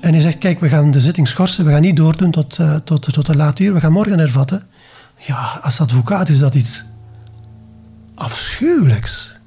En 0.00 0.12
hij 0.12 0.20
zegt, 0.20 0.38
kijk, 0.38 0.60
we 0.60 0.68
gaan 0.68 0.90
de 0.90 1.00
zitting 1.00 1.28
schorsen, 1.28 1.64
we 1.64 1.70
gaan 1.70 1.80
niet 1.80 1.96
doordoen 1.96 2.30
tot, 2.30 2.58
uh, 2.58 2.76
tot, 2.76 3.12
tot 3.12 3.28
een 3.28 3.36
laat 3.36 3.58
uur, 3.58 3.74
we 3.74 3.80
gaan 3.80 3.92
morgen 3.92 4.18
hervatten. 4.18 4.66
Ja, 5.18 5.58
als 5.62 5.80
advocaat 5.80 6.28
is 6.28 6.38
dat 6.38 6.54
iets 6.54 6.84
afschuwelijks. 8.14 9.38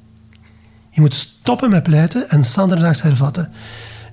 Je 0.90 1.02
moet 1.02 1.14
stoppen 1.14 1.70
met 1.70 1.84
pleiten 1.84 2.30
en 2.30 2.46
zanderdaags 2.46 3.02
hervatten. 3.02 3.52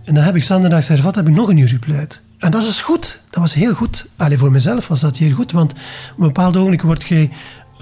En 0.04 0.14
dan 0.14 0.24
heb 0.24 0.36
ik 0.36 0.42
zanderdaags 0.42 0.88
hervat, 0.88 1.14
heb 1.14 1.28
ik 1.28 1.34
nog 1.34 1.48
een 1.48 1.56
uur 1.56 1.68
gepleit. 1.68 2.20
En 2.38 2.50
dat 2.50 2.64
is 2.64 2.80
goed. 2.80 3.20
Dat 3.30 3.40
was 3.40 3.54
heel 3.54 3.74
goed. 3.74 4.06
Alleen 4.16 4.38
voor 4.38 4.50
mezelf 4.50 4.88
was 4.88 5.00
dat 5.00 5.16
heel 5.16 5.34
goed, 5.34 5.52
want 5.52 5.72
op 5.72 5.78
een 6.16 6.26
bepaald 6.26 6.56
ogenblik 6.56 6.82
word 6.82 7.08
je 7.08 7.28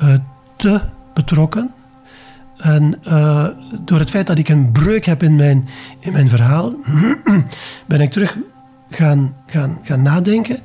uh, 0.03 0.15
te 0.57 0.81
betrokken. 1.15 1.71
En 2.61 2.95
uh, 3.09 3.47
door 3.85 3.99
het 3.99 4.11
feit 4.11 4.27
dat 4.27 4.39
ik 4.39 4.49
een 4.49 4.73
breuk 4.73 5.05
heb 5.05 5.23
in 5.23 5.37
mijn, 5.37 5.69
in 6.01 6.13
mijn 6.13 6.29
verhaal, 6.29 6.75
ben 7.87 8.01
ik 8.01 8.11
terug 8.11 8.37
gaan, 8.91 9.35
gaan, 9.47 9.79
gaan 9.83 10.03
nadenken. 10.03 10.59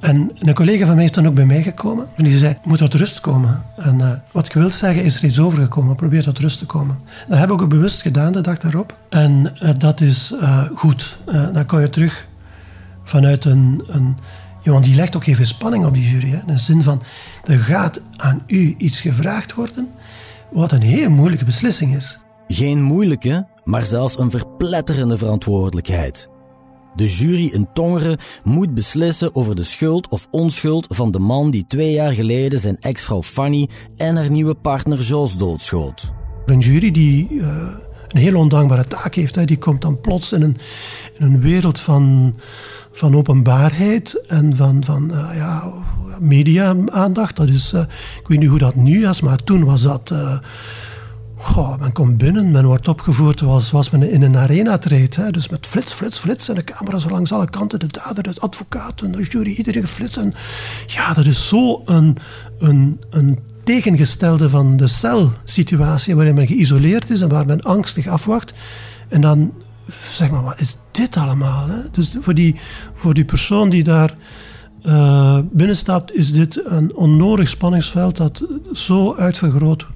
En 0.00 0.30
een 0.38 0.54
collega 0.54 0.86
van 0.86 0.94
mij 0.94 1.04
is 1.04 1.12
dan 1.12 1.26
ook 1.26 1.34
bij 1.34 1.46
mij 1.46 1.62
gekomen. 1.62 2.06
En 2.16 2.24
die 2.24 2.38
zei, 2.38 2.58
moet 2.62 2.78
tot 2.78 2.94
rust 2.94 3.20
komen. 3.20 3.62
En 3.76 3.98
uh, 3.98 4.10
wat 4.32 4.46
ik 4.46 4.52
wil 4.52 4.70
zeggen, 4.70 5.04
is 5.04 5.16
er 5.16 5.24
iets 5.24 5.40
overgekomen. 5.40 5.96
Probeer 5.96 6.22
tot 6.22 6.38
rust 6.38 6.58
te 6.58 6.66
komen. 6.66 6.98
Dat 7.28 7.38
heb 7.38 7.50
ik 7.50 7.62
ook 7.62 7.68
bewust 7.68 8.02
gedaan 8.02 8.32
de 8.32 8.40
dag 8.40 8.58
daarop. 8.58 8.98
En 9.08 9.52
uh, 9.62 9.70
dat 9.78 10.00
is 10.00 10.34
goed. 10.74 11.18
dan 11.52 11.66
kan 11.66 11.80
je 11.80 11.90
terug 11.90 12.26
vanuit 13.04 13.44
een... 13.44 13.82
een 13.86 14.16
want 14.64 14.84
die 14.84 14.94
legt 14.94 15.16
ook 15.16 15.26
even 15.26 15.46
spanning 15.46 15.86
op 15.86 15.94
die 15.94 16.10
jury. 16.10 16.30
Hè. 16.30 16.38
In 16.38 16.46
de 16.46 16.58
zin 16.58 16.82
van, 16.82 17.02
er 17.44 17.58
gaat 17.58 18.00
aan 18.16 18.42
u 18.46 18.74
iets 18.78 19.00
gevraagd 19.00 19.54
worden 19.54 19.88
wat 20.52 20.72
een 20.72 20.82
heel 20.82 21.10
moeilijke 21.10 21.44
beslissing 21.44 21.94
is. 21.94 22.18
Geen 22.46 22.82
moeilijke, 22.82 23.46
maar 23.64 23.82
zelfs 23.82 24.18
een 24.18 24.30
verpletterende 24.30 25.16
verantwoordelijkheid. 25.16 26.30
De 26.94 27.08
jury 27.08 27.46
in 27.46 27.68
Tongeren 27.72 28.18
moet 28.44 28.74
beslissen 28.74 29.34
over 29.34 29.56
de 29.56 29.64
schuld 29.64 30.08
of 30.08 30.28
onschuld 30.30 30.86
van 30.88 31.10
de 31.10 31.18
man 31.18 31.50
die 31.50 31.64
twee 31.66 31.92
jaar 31.92 32.12
geleden 32.12 32.58
zijn 32.58 32.76
ex-vrouw 32.80 33.22
Fanny 33.22 33.68
en 33.96 34.16
haar 34.16 34.30
nieuwe 34.30 34.54
partner 34.54 35.00
Jos 35.00 35.36
doodschoot. 35.36 36.12
Een 36.46 36.58
jury 36.58 36.90
die 36.90 37.28
uh, 37.30 37.46
een 38.08 38.20
heel 38.20 38.36
ondankbare 38.36 38.86
taak 38.86 39.14
heeft, 39.14 39.34
hè. 39.34 39.44
die 39.44 39.58
komt 39.58 39.82
dan 39.82 40.00
plots 40.00 40.32
in 40.32 40.42
een, 40.42 40.56
in 41.18 41.26
een 41.26 41.40
wereld 41.40 41.80
van, 41.80 42.36
van 42.92 43.16
openbaarheid 43.16 44.26
en 44.26 44.56
van, 44.56 44.84
van 44.84 45.10
uh, 45.12 45.30
ja, 45.34 45.72
media-aandacht. 46.20 47.36
Dat 47.36 47.48
is, 47.48 47.72
uh, 47.72 47.80
ik 48.20 48.28
weet 48.28 48.38
niet 48.38 48.48
hoe 48.48 48.58
dat 48.58 48.74
nu 48.74 49.08
is, 49.08 49.20
maar 49.20 49.36
toen 49.36 49.64
was 49.64 49.82
dat. 49.82 50.10
Uh, 50.12 50.38
goh, 51.42 51.78
men 51.78 51.92
komt 51.92 52.18
binnen, 52.18 52.50
men 52.50 52.64
wordt 52.64 52.88
opgevoerd 52.88 53.38
zoals, 53.38 53.68
zoals 53.68 53.90
men 53.90 54.10
in 54.10 54.22
een 54.22 54.36
arena 54.36 54.78
treedt. 54.78 55.16
Hè. 55.16 55.30
Dus 55.30 55.48
met 55.48 55.66
flits, 55.66 55.92
flits, 55.92 56.18
flits 56.18 56.48
en 56.48 56.54
de 56.54 56.64
camera's 56.64 57.04
langs 57.04 57.32
alle 57.32 57.50
kanten, 57.50 57.78
de 57.78 57.86
dader, 57.86 58.22
de 58.22 58.34
advocaat, 58.38 58.98
de 58.98 59.22
jury, 59.22 59.52
iedereen 59.52 59.82
geflitst. 59.82 60.16
En 60.16 60.34
ja, 60.86 61.12
dat 61.12 61.26
is 61.26 61.48
zo 61.48 61.82
een, 61.84 62.16
een, 62.58 63.00
een 63.10 63.38
tegengestelde 63.64 64.50
van 64.50 64.76
de 64.76 64.86
celsituatie 64.86 66.16
waarin 66.16 66.34
men 66.34 66.46
geïsoleerd 66.46 67.10
is 67.10 67.20
en 67.20 67.28
waar 67.28 67.46
men 67.46 67.62
angstig 67.62 68.06
afwacht. 68.06 68.52
En 69.08 69.20
dan 69.20 69.52
zeg 70.10 70.30
maar, 70.30 70.42
wat 70.42 70.60
is 70.60 70.76
dit 70.90 71.16
allemaal? 71.16 71.66
Dus 71.92 72.16
voor 72.20 72.34
die, 72.34 72.56
voor 72.94 73.14
die 73.14 73.24
persoon 73.24 73.70
die 73.70 73.82
daar 73.82 74.14
uh, 74.86 75.38
binnenstapt, 75.50 76.14
is 76.14 76.32
dit 76.32 76.60
een 76.64 76.96
onnodig 76.96 77.48
spanningsveld 77.48 78.16
dat 78.16 78.46
zo 78.72 79.14
uitvergroot, 79.14 79.86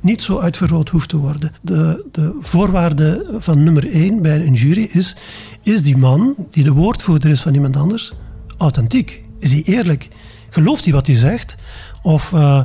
niet 0.00 0.22
zo 0.22 0.38
uitvergroot 0.38 0.88
hoeft 0.88 1.08
te 1.08 1.16
worden. 1.16 1.52
De, 1.62 2.06
de 2.12 2.38
voorwaarde 2.40 3.26
van 3.38 3.62
nummer 3.64 3.90
één 3.90 4.22
bij 4.22 4.46
een 4.46 4.54
jury 4.54 4.88
is, 4.92 5.16
is 5.62 5.82
die 5.82 5.96
man, 5.96 6.46
die 6.50 6.64
de 6.64 6.72
woordvoerder 6.72 7.30
is 7.30 7.40
van 7.40 7.54
iemand 7.54 7.76
anders, 7.76 8.12
authentiek? 8.56 9.24
Is 9.38 9.52
hij 9.52 9.62
eerlijk? 9.62 10.08
Gelooft 10.50 10.84
hij 10.84 10.92
wat 10.92 11.06
hij 11.06 11.16
zegt? 11.16 11.54
Of, 12.02 12.32
uh, 12.32 12.60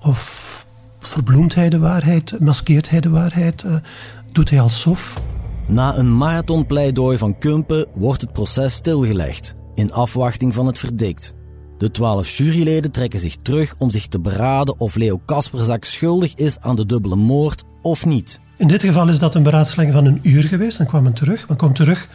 of 0.00 0.66
verbloemt 1.00 1.54
hij 1.54 1.68
de 1.68 1.78
waarheid? 1.78 2.40
Maskeert 2.40 2.90
hij 2.90 3.00
de 3.00 3.10
waarheid? 3.10 3.62
Uh, 3.62 3.74
doet 4.32 4.50
hij 4.50 4.60
alsof? 4.60 5.22
Na 5.66 5.96
een 5.96 6.16
marathonpleidooi 6.16 7.18
van 7.18 7.38
Kumpen 7.38 7.86
wordt 7.94 8.20
het 8.20 8.32
proces 8.32 8.74
stilgelegd 8.74 9.54
in 9.80 9.92
afwachting 9.92 10.54
van 10.54 10.66
het 10.66 10.78
verdict. 10.78 11.34
De 11.78 11.90
twaalf 11.90 12.36
juryleden 12.36 12.90
trekken 12.90 13.20
zich 13.20 13.36
terug 13.42 13.74
om 13.78 13.90
zich 13.90 14.06
te 14.06 14.20
beraden 14.20 14.80
of 14.80 14.94
Leo 14.94 15.20
Kasperzak 15.26 15.84
schuldig 15.84 16.34
is 16.34 16.58
aan 16.58 16.76
de 16.76 16.86
dubbele 16.86 17.16
moord 17.16 17.64
of 17.82 18.06
niet. 18.06 18.40
In 18.56 18.68
dit 18.68 18.82
geval 18.82 19.08
is 19.08 19.18
dat 19.18 19.34
een 19.34 19.42
beraadslaging 19.42 19.94
van 19.94 20.04
een 20.04 20.20
uur 20.22 20.42
geweest. 20.42 20.78
Dan 20.78 20.86
kwam 20.86 21.02
men 21.02 21.12
terug. 21.12 21.48
Men 21.48 21.56
komt 21.56 21.76
terug 21.76 22.08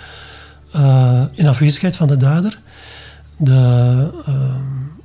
uh, 0.75 1.23
in 1.33 1.47
afwezigheid 1.47 1.95
van 1.95 2.07
de 2.07 2.17
dader. 2.17 2.59
De 3.37 4.09
uh, 4.29 4.35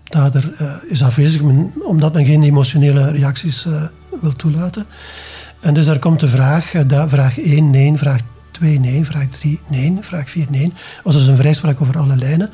dader 0.04 0.52
uh, 0.60 0.72
is 0.88 1.02
afwezig 1.02 1.42
omdat 1.84 2.12
men 2.12 2.24
geen 2.24 2.42
emotionele 2.42 3.10
reacties 3.10 3.66
wil 4.20 4.36
toelaten. 4.36 4.86
En 5.60 5.74
dus 5.74 5.86
er 5.86 5.98
komt 5.98 6.20
de 6.20 6.28
vraag, 6.28 6.72
vraag 7.08 7.38
1 7.38 7.70
nee, 7.70 7.96
vraag 7.96 8.20
2 8.60 8.80
nee, 8.80 9.04
vraag 9.04 9.26
3 9.26 9.60
nee, 9.68 9.98
vraag 10.00 10.30
4 10.30 10.46
nee. 10.50 10.72
was 11.04 11.14
dus 11.14 11.26
een 11.26 11.36
vrijspraak 11.36 11.80
over 11.80 11.98
alle 11.98 12.16
lijnen. 12.16 12.50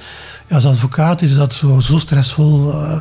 Ja, 0.49 0.55
als 0.55 0.65
advocaat 0.65 1.23
is 1.23 1.35
dat 1.35 1.55
zo, 1.55 1.81
zo 1.81 1.99
stressvol. 1.99 2.69
Uh, 2.69 2.99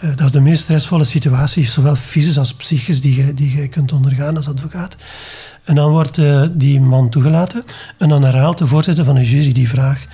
dat 0.00 0.20
is 0.20 0.30
de 0.30 0.40
meest 0.40 0.62
stressvolle 0.62 1.04
situatie, 1.04 1.66
zowel 1.66 1.96
fysisch 1.96 2.38
als 2.38 2.54
psychisch, 2.54 3.00
die 3.00 3.24
je, 3.24 3.34
die 3.34 3.68
kunt 3.68 3.92
ondergaan 3.92 4.36
als 4.36 4.48
advocaat. 4.48 4.96
En 5.64 5.74
dan 5.74 5.90
wordt 5.90 6.18
uh, 6.18 6.42
die 6.52 6.80
man 6.80 7.08
toegelaten 7.08 7.64
en 7.98 8.08
dan 8.08 8.24
herhaalt 8.24 8.58
de 8.58 8.66
voorzitter 8.66 9.04
van 9.04 9.14
de 9.14 9.24
jury 9.24 9.52
die 9.52 9.68
vraag. 9.68 10.04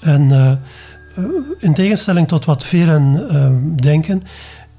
En 0.00 0.60
in 1.58 1.74
tegenstelling 1.74 2.28
tot 2.28 2.44
wat 2.44 2.64
velen 2.64 3.76
denken, 3.76 4.22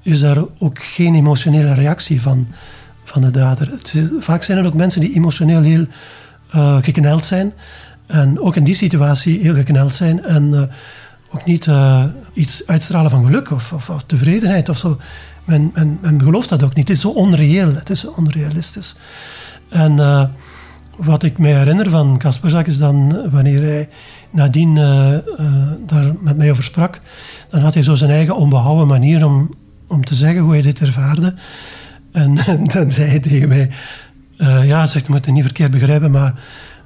is 0.02 0.20
daar 0.20 0.44
ook 0.58 0.78
geen 0.82 1.14
emotionele 1.14 1.74
reactie 1.74 2.20
van, 2.20 2.48
van 3.04 3.22
de 3.22 3.30
dader. 3.30 3.70
Het, 3.70 3.94
vaak 4.20 4.42
zijn 4.42 4.58
er 4.58 4.66
ook 4.66 4.74
mensen 4.74 5.00
die 5.00 5.14
emotioneel 5.14 5.62
heel 5.62 5.86
uh, 6.54 6.76
gekneld 6.82 7.24
zijn. 7.24 7.52
En 8.06 8.40
ook 8.40 8.56
in 8.56 8.64
die 8.64 8.74
situatie 8.74 9.40
heel 9.40 9.54
gekneld 9.54 9.94
zijn. 9.94 10.24
En 10.24 10.44
uh, 10.44 10.62
ook 11.30 11.44
niet 11.44 11.66
uh, 11.66 12.04
iets 12.32 12.62
uitstralen 12.66 13.10
van 13.10 13.24
geluk 13.24 13.50
of, 13.50 13.72
of, 13.72 14.02
tevredenheid 14.06 14.68
of 14.68 14.78
zo. 14.78 14.98
Men, 15.44 15.70
men, 15.74 15.98
men, 16.00 16.22
gelooft 16.22 16.48
dat 16.48 16.62
ook 16.62 16.74
niet. 16.74 16.88
Het 16.88 16.96
is 16.96 17.02
zo 17.02 17.08
onreëel. 17.08 17.74
Het 17.74 17.90
is 17.90 18.04
onrealistisch. 18.04 18.94
En 19.68 19.96
wat 20.96 21.22
ik 21.22 21.38
me 21.38 21.48
herinner 21.48 21.90
van 21.90 22.18
Kasperzak 22.18 22.66
is 22.66 22.78
dan 22.78 23.30
wanneer 23.30 23.62
hij 23.62 23.88
nadien 24.30 24.74
daar 25.86 26.12
met 26.20 26.36
mij 26.36 26.50
over 26.50 26.64
sprak, 26.64 27.00
dan 27.48 27.60
had 27.60 27.74
hij 27.74 27.82
zo 27.82 27.94
zijn 27.94 28.10
eigen 28.10 28.36
onbehouden 28.36 28.86
manier 28.86 29.26
om, 29.26 29.54
om 29.88 30.04
te 30.04 30.14
zeggen 30.14 30.42
hoe 30.42 30.52
hij 30.52 30.62
dit 30.62 30.80
ervaarde. 30.80 31.34
En 32.12 32.34
dan 32.74 32.90
zei 32.90 33.08
hij 33.08 33.20
tegen 33.20 33.48
mij, 33.48 33.70
uh, 34.38 34.66
ja, 34.66 34.86
zegt, 34.86 35.06
je 35.06 35.12
moet 35.12 35.24
het 35.24 35.34
niet 35.34 35.44
verkeerd 35.44 35.70
begrijpen, 35.70 36.10
maar 36.10 36.34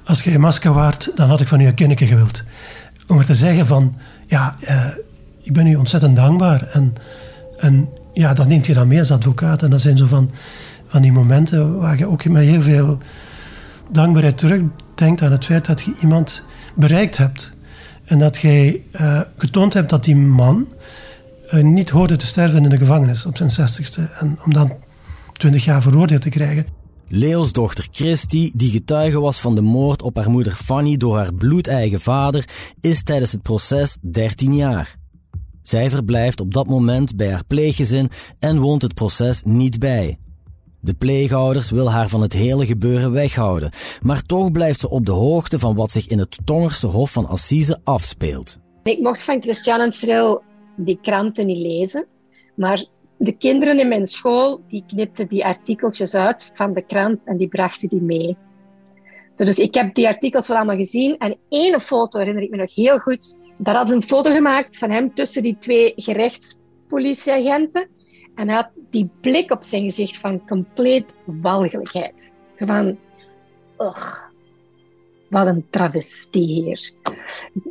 als 0.03 0.21
je 0.21 0.33
een 0.33 0.39
masker 0.39 0.73
waart, 0.73 1.11
dan 1.15 1.29
had 1.29 1.41
ik 1.41 1.47
van 1.47 1.59
u 1.59 1.65
een 1.65 1.73
kinneke 1.73 2.07
gewild. 2.07 2.43
Om 3.07 3.17
het 3.17 3.25
te 3.25 3.33
zeggen 3.33 3.65
van, 3.65 3.95
ja, 4.27 4.55
uh, 4.61 4.85
ik 5.41 5.53
ben 5.53 5.67
u 5.67 5.75
ontzettend 5.75 6.15
dankbaar. 6.15 6.67
En, 6.71 6.95
en 7.57 7.89
ja, 8.13 8.33
dat 8.33 8.47
neemt 8.47 8.65
je 8.65 8.73
dan 8.73 8.87
mee 8.87 8.99
als 8.99 9.11
advocaat. 9.11 9.63
En 9.63 9.69
dat 9.69 9.81
zijn 9.81 9.97
zo 9.97 10.05
van, 10.05 10.31
van 10.87 11.01
die 11.01 11.11
momenten 11.11 11.79
waar 11.79 11.97
je 11.97 12.07
ook 12.07 12.25
met 12.25 12.43
heel 12.43 12.61
veel 12.61 12.97
dankbaarheid 13.91 14.37
terugdenkt 14.37 15.21
aan 15.21 15.31
het 15.31 15.45
feit 15.45 15.65
dat 15.65 15.81
je 15.81 15.95
iemand 16.01 16.43
bereikt 16.75 17.17
hebt. 17.17 17.51
En 18.05 18.19
dat 18.19 18.37
jij 18.37 18.81
uh, 19.01 19.21
getoond 19.37 19.73
hebt 19.73 19.89
dat 19.89 20.03
die 20.03 20.15
man 20.15 20.67
niet 21.61 21.89
hoorde 21.89 22.15
te 22.15 22.25
sterven 22.25 22.63
in 22.63 22.69
de 22.69 22.77
gevangenis 22.77 23.25
op 23.25 23.37
zijn 23.37 23.49
zestigste. 23.49 24.01
En 24.19 24.39
om 24.45 24.53
dan 24.53 24.73
twintig 25.33 25.65
jaar 25.65 25.81
veroordeeld 25.81 26.21
te 26.21 26.29
krijgen. 26.29 26.65
Leo's 27.07 27.51
dochter 27.51 27.87
Christy, 27.91 28.51
die 28.55 28.71
getuige 28.71 29.19
was 29.19 29.39
van 29.39 29.55
de 29.55 29.61
moord 29.61 30.01
op 30.01 30.15
haar 30.15 30.29
moeder 30.29 30.51
Fanny 30.51 30.97
door 30.97 31.17
haar 31.17 31.33
bloedeigen 31.33 32.01
vader, 32.01 32.45
is 32.81 33.03
tijdens 33.03 33.31
het 33.31 33.41
proces 33.41 33.97
13 34.01 34.55
jaar. 34.55 34.95
Zij 35.63 35.89
verblijft 35.89 36.39
op 36.41 36.53
dat 36.53 36.67
moment 36.67 37.15
bij 37.15 37.31
haar 37.31 37.45
pleeggezin 37.45 38.09
en 38.39 38.59
woont 38.59 38.81
het 38.81 38.93
proces 38.93 39.41
niet 39.43 39.79
bij. 39.79 40.17
De 40.79 40.93
pleegouders 40.93 41.71
wil 41.71 41.91
haar 41.91 42.09
van 42.09 42.21
het 42.21 42.33
hele 42.33 42.65
gebeuren 42.65 43.11
weghouden, 43.11 43.71
maar 44.01 44.21
toch 44.21 44.51
blijft 44.51 44.79
ze 44.79 44.89
op 44.89 45.05
de 45.05 45.11
hoogte 45.11 45.59
van 45.59 45.75
wat 45.75 45.91
zich 45.91 46.07
in 46.07 46.19
het 46.19 46.37
Tongerse 46.45 46.87
Hof 46.87 47.11
van 47.11 47.27
Assise 47.27 47.79
afspeelt. 47.83 48.59
Ik 48.83 48.99
mocht 48.99 49.23
van 49.23 49.41
Christian 49.41 49.79
en 49.79 49.91
Strel 49.91 50.41
die 50.77 50.99
kranten 51.01 51.45
niet 51.45 51.57
lezen, 51.57 52.05
maar 52.55 52.85
de 53.23 53.37
kinderen 53.37 53.79
in 53.79 53.87
mijn 53.87 54.05
school 54.05 54.61
die 54.67 54.83
knipten 54.87 55.27
die 55.27 55.45
artikeltjes 55.45 56.15
uit 56.15 56.51
van 56.53 56.73
de 56.73 56.81
krant 56.81 57.25
en 57.25 57.37
die 57.37 57.47
brachten 57.47 57.89
die 57.89 58.01
mee. 58.01 58.37
dus 59.33 59.57
ik 59.57 59.73
heb 59.73 59.95
die 59.95 60.07
artikels 60.07 60.47
wel 60.47 60.57
allemaal 60.57 60.75
gezien. 60.75 61.17
En 61.17 61.37
één 61.49 61.81
foto 61.81 62.19
herinner 62.19 62.43
ik 62.43 62.49
me 62.49 62.57
nog 62.57 62.75
heel 62.75 62.99
goed. 62.99 63.37
Daar 63.57 63.75
hadden 63.75 63.93
ze 63.93 64.01
een 64.01 64.07
foto 64.07 64.33
gemaakt 64.33 64.77
van 64.77 64.89
hem 64.89 65.13
tussen 65.13 65.43
die 65.43 65.57
twee 65.57 65.93
gerechtspolitieagenten. 65.95 67.87
En 68.35 68.47
hij 68.47 68.55
had 68.55 68.69
die 68.89 69.09
blik 69.21 69.51
op 69.51 69.63
zijn 69.63 69.83
gezicht 69.83 70.17
van 70.17 70.47
compleet 70.47 71.15
walgelijkheid. 71.25 72.33
Van, 72.55 72.97
ugh, 73.77 74.23
wat 75.29 75.47
een 75.47 75.65
travestie 75.69 76.43
hier. 76.43 76.91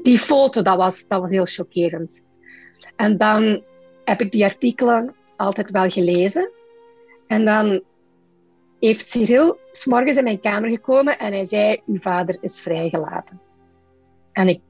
Die 0.02 0.18
foto, 0.18 0.62
dat 0.62 0.76
was, 0.76 1.06
dat 1.08 1.20
was 1.20 1.30
heel 1.30 1.46
chockerend. 1.46 2.22
En 2.96 3.18
dan 3.18 3.62
heb 4.04 4.20
ik 4.20 4.32
die 4.32 4.44
artikelen 4.44 5.14
altijd 5.36 5.70
wel 5.70 5.90
gelezen. 5.90 6.50
En 7.26 7.44
dan 7.44 7.82
heeft 8.80 9.06
Cyril 9.06 9.58
s'morgens 9.72 10.16
in 10.16 10.24
mijn 10.24 10.40
kamer 10.40 10.70
gekomen 10.70 11.18
en 11.18 11.32
hij 11.32 11.44
zei, 11.44 11.80
uw 11.86 11.98
vader 11.98 12.36
is 12.40 12.60
vrijgelaten. 12.60 13.40
En 14.32 14.48
ik, 14.48 14.60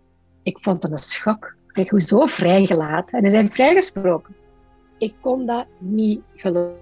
ik 0.43 0.61
vond 0.61 0.83
het 0.83 0.93
een 0.93 0.99
schok. 0.99 1.55
Ik 1.69 1.75
zeg, 1.75 1.89
hoezo 1.89 2.27
vrijgelaten? 2.27 3.19
En 3.19 3.23
hij 3.23 3.31
zei, 3.31 3.51
vrijgesproken. 3.51 4.35
Ik 4.99 5.15
kon 5.21 5.47
dat 5.47 5.67
niet 5.79 6.21
geloven. 6.35 6.81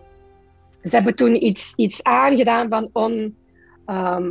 Ze 0.82 0.94
hebben 0.94 1.14
toen 1.14 1.44
iets, 1.44 1.74
iets 1.74 2.02
aangedaan 2.02 2.68
van 2.68 2.90
on, 2.92 3.36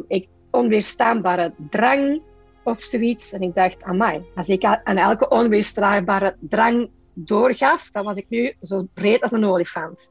ik, 0.08 0.28
onweerstaanbare 0.52 1.54
drang 1.70 2.22
of 2.64 2.82
zoiets. 2.82 3.34
En 3.34 3.42
ik 3.42 3.56
dacht, 3.56 3.84
amai, 3.84 4.26
als 4.36 4.48
ik 4.48 4.64
aan 4.64 4.98
elke 4.98 5.30
onweerstaanbare 5.30 6.36
drang 6.40 6.90
doorgaf, 7.26 7.90
dan 7.92 8.04
was 8.04 8.18
ik 8.18 8.26
nu 8.30 8.56
zo 8.62 8.84
breed 8.94 9.22
als 9.22 9.32
een 9.32 9.46
olifant. 9.46 10.10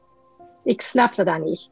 Ik 0.63 0.81
snapte 0.81 1.23
dat 1.23 1.43
niet. 1.43 1.69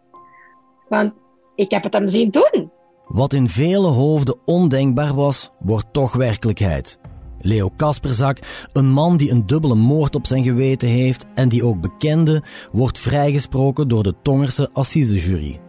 Want 0.89 1.13
ik 1.56 1.72
heb 1.72 1.84
het 1.84 1.94
hem 1.94 2.08
zien 2.08 2.29
doen. 2.29 2.72
Wat 3.03 3.34
in 3.34 3.48
vele 3.48 3.88
hoofden 3.88 4.39
ondenkbaar 4.46 5.13
was, 5.13 5.50
wordt 5.60 5.94
toch 5.94 6.15
werkelijkheid. 6.15 7.00
Leo 7.39 7.70
Kasperzak, 7.75 8.39
een 8.74 8.89
man 8.89 9.17
die 9.17 9.32
een 9.32 9.46
dubbele 9.46 9.75
moord 9.75 10.15
op 10.15 10.27
zijn 10.27 10.44
geweten 10.44 10.88
heeft 10.88 11.25
en 11.34 11.50
die 11.50 11.63
ook 11.63 11.82
bekende, 11.82 12.44
wordt 12.72 12.98
vrijgesproken 12.98 13.88
door 13.88 14.03
de 14.03 14.13
Tongerse 14.22 14.70
assisejury. 14.74 15.60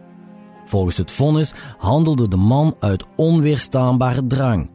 Volgens 0.65 0.97
het 0.97 1.11
vonnis 1.11 1.53
handelde 1.77 2.27
de 2.27 2.37
man 2.37 2.75
uit 2.79 3.05
onweerstaanbare 3.15 4.27
drang. 4.27 4.69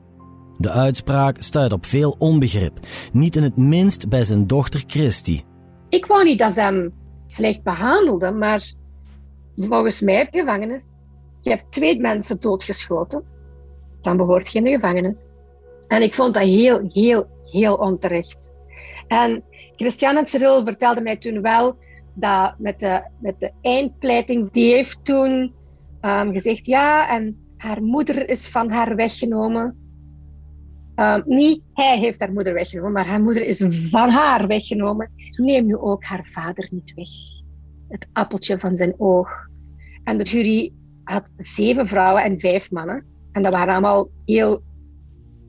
De 0.61 0.71
uitspraak 0.71 1.43
stuit 1.43 1.73
op 1.73 1.85
veel 1.87 2.17
onbegrip, 2.19 2.79
niet 3.13 3.37
in 3.37 3.43
het 3.43 3.57
minst 3.57 4.09
bij 4.09 4.23
zijn 4.23 4.47
dochter 4.47 4.85
Christy. 4.87 5.41
Ik 5.89 6.07
wou 6.07 6.25
niet 6.25 6.39
dat 6.39 6.53
ze 6.53 6.61
hem 6.61 6.93
slecht 7.27 7.63
behandelde, 7.63 8.33
maar 8.33 8.73
volgens 9.57 10.01
mij 10.01 10.29
gevangenis. 10.31 11.03
Je 11.41 11.51
hebt 11.51 11.73
twee 11.73 12.01
mensen 12.01 12.41
doodgeschoten, 12.41 13.25
dan 14.01 14.17
behoort 14.17 14.53
je 14.53 14.59
in 14.59 14.65
de 14.65 14.71
gevangenis. 14.71 15.35
En 15.87 16.03
ik 16.03 16.15
vond 16.15 16.35
dat 16.35 16.43
heel, 16.43 16.81
heel, 16.93 17.27
heel 17.45 17.75
onterecht. 17.75 18.53
En 19.09 19.45
Christiane 19.77 20.27
Cyril 20.27 20.65
vertelde 20.65 21.01
mij 21.01 21.17
toen 21.17 21.41
wel 21.41 21.77
dat 22.15 22.55
met 22.59 22.81
de, 22.81 23.09
met 23.21 23.41
de 23.41 23.53
eindpleiting, 23.63 24.51
die 24.51 24.75
heeft 24.75 25.05
toen 25.05 25.55
um, 26.01 26.33
gezegd 26.33 26.67
ja, 26.67 27.09
en 27.09 27.45
haar 27.57 27.83
moeder 27.83 28.29
is 28.29 28.49
van 28.49 28.71
haar 28.71 28.97
weggenomen. 28.97 29.84
Um, 30.97 31.23
niet 31.27 31.63
hij 31.73 31.99
heeft 31.99 32.21
haar 32.21 32.33
moeder 32.33 32.55
weggenomen, 32.55 32.93
maar 32.93 33.07
haar 33.07 33.23
moeder 33.23 33.47
is 33.47 33.65
van 33.91 34.09
haar 34.09 34.47
weggenomen. 34.47 35.11
Neem 35.31 35.67
nu 35.67 35.77
ook 35.77 36.05
haar 36.05 36.27
vader 36.27 36.69
niet 36.71 36.95
weg. 36.95 37.09
Het 37.89 38.09
appeltje 38.13 38.59
van 38.59 38.77
zijn 38.77 38.95
oog. 38.99 39.31
En 40.05 40.19
de 40.19 40.25
jury 40.25 40.73
had 41.05 41.31
zeven 41.37 41.87
vrouwen 41.87 42.23
en 42.23 42.41
vijf 42.41 42.71
mannen. 42.71 43.05
En 43.33 43.43
dat 43.43 43.53
waren 43.53 43.73
allemaal 43.73 44.09
heel, 44.25 44.63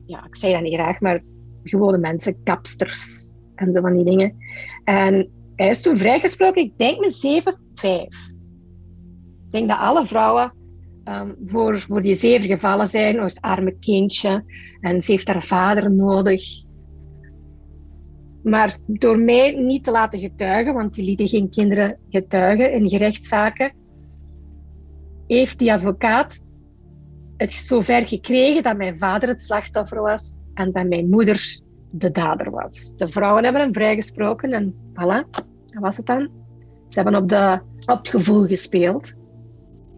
ja, 0.06 0.24
ik 0.24 0.36
zei 0.36 0.52
dat 0.52 0.62
niet 0.62 0.74
graag, 0.74 1.00
maar 1.00 1.22
gewone 1.62 1.98
mensen, 1.98 2.42
kapsters 2.42 3.24
en 3.54 3.72
zo 3.72 3.80
van 3.80 3.96
die 3.96 4.04
dingen. 4.04 4.36
En 4.84 5.30
hij 5.56 5.68
is 5.68 5.82
toen 5.82 5.98
vrijgesproken, 5.98 6.62
ik 6.62 6.78
denk 6.78 7.00
met 7.00 7.12
zeven, 7.12 7.58
vijf. 7.74 8.28
Ik 9.46 9.52
denk 9.52 9.68
dat 9.68 9.78
alle 9.78 10.06
vrouwen 10.06 10.52
um, 11.08 11.36
voor, 11.46 11.78
voor 11.78 12.02
die 12.02 12.14
zeven 12.14 12.48
gevallen 12.48 12.86
zijn, 12.86 13.18
het 13.18 13.40
arme 13.40 13.78
kindje, 13.78 14.44
en 14.80 15.02
ze 15.02 15.10
heeft 15.10 15.28
haar 15.28 15.42
vader 15.42 15.92
nodig. 15.92 16.64
Maar 18.42 18.76
door 18.86 19.18
mij 19.18 19.54
niet 19.54 19.84
te 19.84 19.90
laten 19.90 20.18
getuigen, 20.18 20.74
want 20.74 20.94
die 20.94 21.04
lieten 21.04 21.28
geen 21.28 21.50
kinderen 21.50 21.98
getuigen 22.10 22.72
in 22.72 22.88
gerechtszaken, 22.88 23.72
heeft 25.26 25.58
die 25.58 25.72
advocaat 25.72 26.44
het 27.36 27.52
zover 27.52 28.08
gekregen 28.08 28.62
dat 28.62 28.76
mijn 28.76 28.98
vader 28.98 29.28
het 29.28 29.40
slachtoffer 29.40 30.02
was 30.02 30.42
en 30.54 30.72
dat 30.72 30.88
mijn 30.88 31.08
moeder 31.08 31.60
de 31.90 32.10
dader 32.10 32.50
was. 32.50 32.92
De 32.96 33.08
vrouwen 33.08 33.44
hebben 33.44 33.62
hem 33.62 33.74
vrijgesproken 33.74 34.52
en 34.52 34.74
voilà, 34.90 35.30
dat 35.66 35.80
was 35.80 35.96
het 35.96 36.06
dan. 36.06 36.30
Ze 36.88 37.00
hebben 37.00 37.22
op, 37.22 37.28
de, 37.28 37.60
op 37.86 37.98
het 37.98 38.08
gevoel 38.08 38.46
gespeeld. 38.46 39.14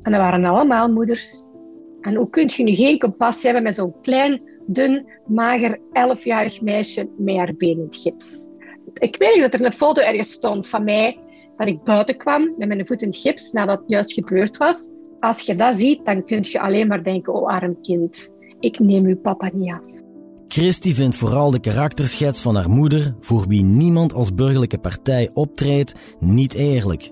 En 0.09 0.15
dat 0.15 0.23
waren 0.23 0.45
allemaal 0.45 0.93
moeders. 0.93 1.53
En 2.01 2.15
hoe 2.15 2.31
kun 2.31 2.51
je 2.57 2.63
nu 2.63 2.75
geen 2.75 2.99
compassie 2.99 3.45
hebben 3.45 3.63
met 3.63 3.75
zo'n 3.75 4.01
klein, 4.03 4.41
dun, 4.67 5.07
mager, 5.27 5.79
elfjarig 5.93 6.61
meisje 6.61 7.09
met 7.19 7.37
haar 7.37 7.55
been 7.57 7.71
in 7.71 7.81
het 7.81 7.97
gips? 7.97 8.51
Ik 8.95 9.17
weet 9.17 9.41
dat 9.41 9.55
er 9.55 9.65
een 9.65 9.73
foto 9.73 10.03
ergens 10.03 10.33
stond 10.33 10.69
van 10.69 10.85
mij 10.85 11.19
dat 11.57 11.67
ik 11.67 11.83
buiten 11.83 12.17
kwam 12.17 12.55
met 12.59 12.69
mijn 12.69 12.87
voet 12.87 13.03
in 13.03 13.09
het 13.09 13.17
gips 13.17 13.53
nadat 13.53 13.79
het 13.79 13.89
juist 13.89 14.13
gebeurd 14.13 14.57
was. 14.57 14.93
Als 15.21 15.41
je 15.41 15.55
dat 15.55 15.77
ziet, 15.77 16.05
dan 16.05 16.25
kun 16.25 16.39
je 16.43 16.61
alleen 16.61 16.87
maar 16.87 17.03
denken, 17.03 17.35
oh 17.35 17.49
arm 17.49 17.81
kind, 17.81 18.31
ik 18.61 18.79
neem 18.79 19.05
uw 19.05 19.21
papa 19.21 19.51
niet 19.53 19.73
af. 19.73 19.81
Christy 20.49 20.95
vindt 20.95 21.17
vooral 21.17 21.51
de 21.51 21.61
karakterschets 21.61 22.41
van 22.41 22.55
haar 22.55 22.71
moeder, 22.71 23.15
voor 23.21 23.45
wie 23.49 23.63
niemand 23.63 24.13
als 24.13 24.35
burgerlijke 24.35 24.79
partij 24.79 25.31
optreedt, 25.33 26.17
niet 26.19 26.55
eerlijk. 26.55 27.11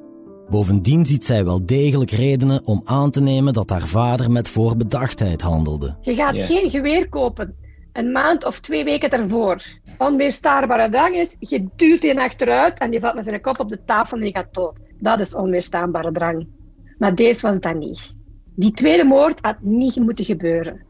Bovendien 0.51 1.07
ziet 1.07 1.25
zij 1.25 1.45
wel 1.45 1.67
degelijk 1.67 2.11
redenen 2.11 2.67
om 2.67 2.81
aan 2.85 3.11
te 3.11 3.21
nemen 3.21 3.53
dat 3.53 3.71
haar 3.71 3.87
vader 3.87 4.31
met 4.31 4.49
voorbedachtheid 4.49 5.43
handelde. 5.43 5.97
Je 6.01 6.15
gaat 6.15 6.41
geen 6.41 6.71
geweer 6.71 7.09
kopen 7.09 7.57
een 7.97 8.13
maand 8.13 8.45
of 8.45 8.61
twee 8.61 8.85
weken 8.85 9.11
ervoor. 9.11 9.63
Onweerstaanbare 9.99 10.91
drang 10.91 11.15
is, 11.15 11.37
je 11.39 11.67
duwt 11.77 12.01
die 12.01 12.21
achteruit 12.21 12.79
en 12.79 12.91
die 12.91 13.01
valt 13.01 13.15
met 13.15 13.25
zijn 13.25 13.41
kop 13.41 13.61
op 13.61 13.69
de 13.69 13.85
tafel 13.85 14.17
en 14.17 14.23
die 14.23 14.33
gaat 14.33 14.55
dood. 14.55 14.81
Dat 14.99 15.21
is 15.21 15.35
onweerstaanbare 15.35 16.13
drang. 16.13 16.47
Maar 16.99 17.15
deze 17.15 17.47
was 17.47 17.61
dat 17.61 17.75
niet. 17.75 18.15
Die 18.55 18.73
tweede 18.73 19.05
moord 19.05 19.39
had 19.41 19.57
niet 19.61 19.97
moeten 19.97 20.25
gebeuren. 20.25 20.85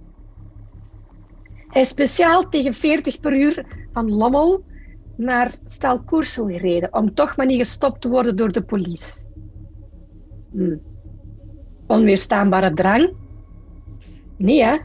Hij 1.69 1.83
is 1.83 1.89
speciaal 1.89 2.49
tegen 2.49 2.75
40 2.75 3.21
per 3.21 3.33
uur 3.33 3.67
van 3.93 4.11
Lommel 4.11 4.65
naar 5.17 5.55
Stalkoersel 5.65 6.47
gereden, 6.47 6.95
om 6.95 7.15
toch 7.15 7.37
maar 7.37 7.47
niet 7.47 7.59
gestopt 7.59 8.01
te 8.01 8.09
worden 8.09 8.37
door 8.37 8.53
de 8.53 8.63
politie. 8.63 9.25
Hm. 10.51 10.77
Onweerstaanbare 11.87 12.75
drang? 12.75 13.15
Nee, 14.37 14.63
hè? 14.63 14.77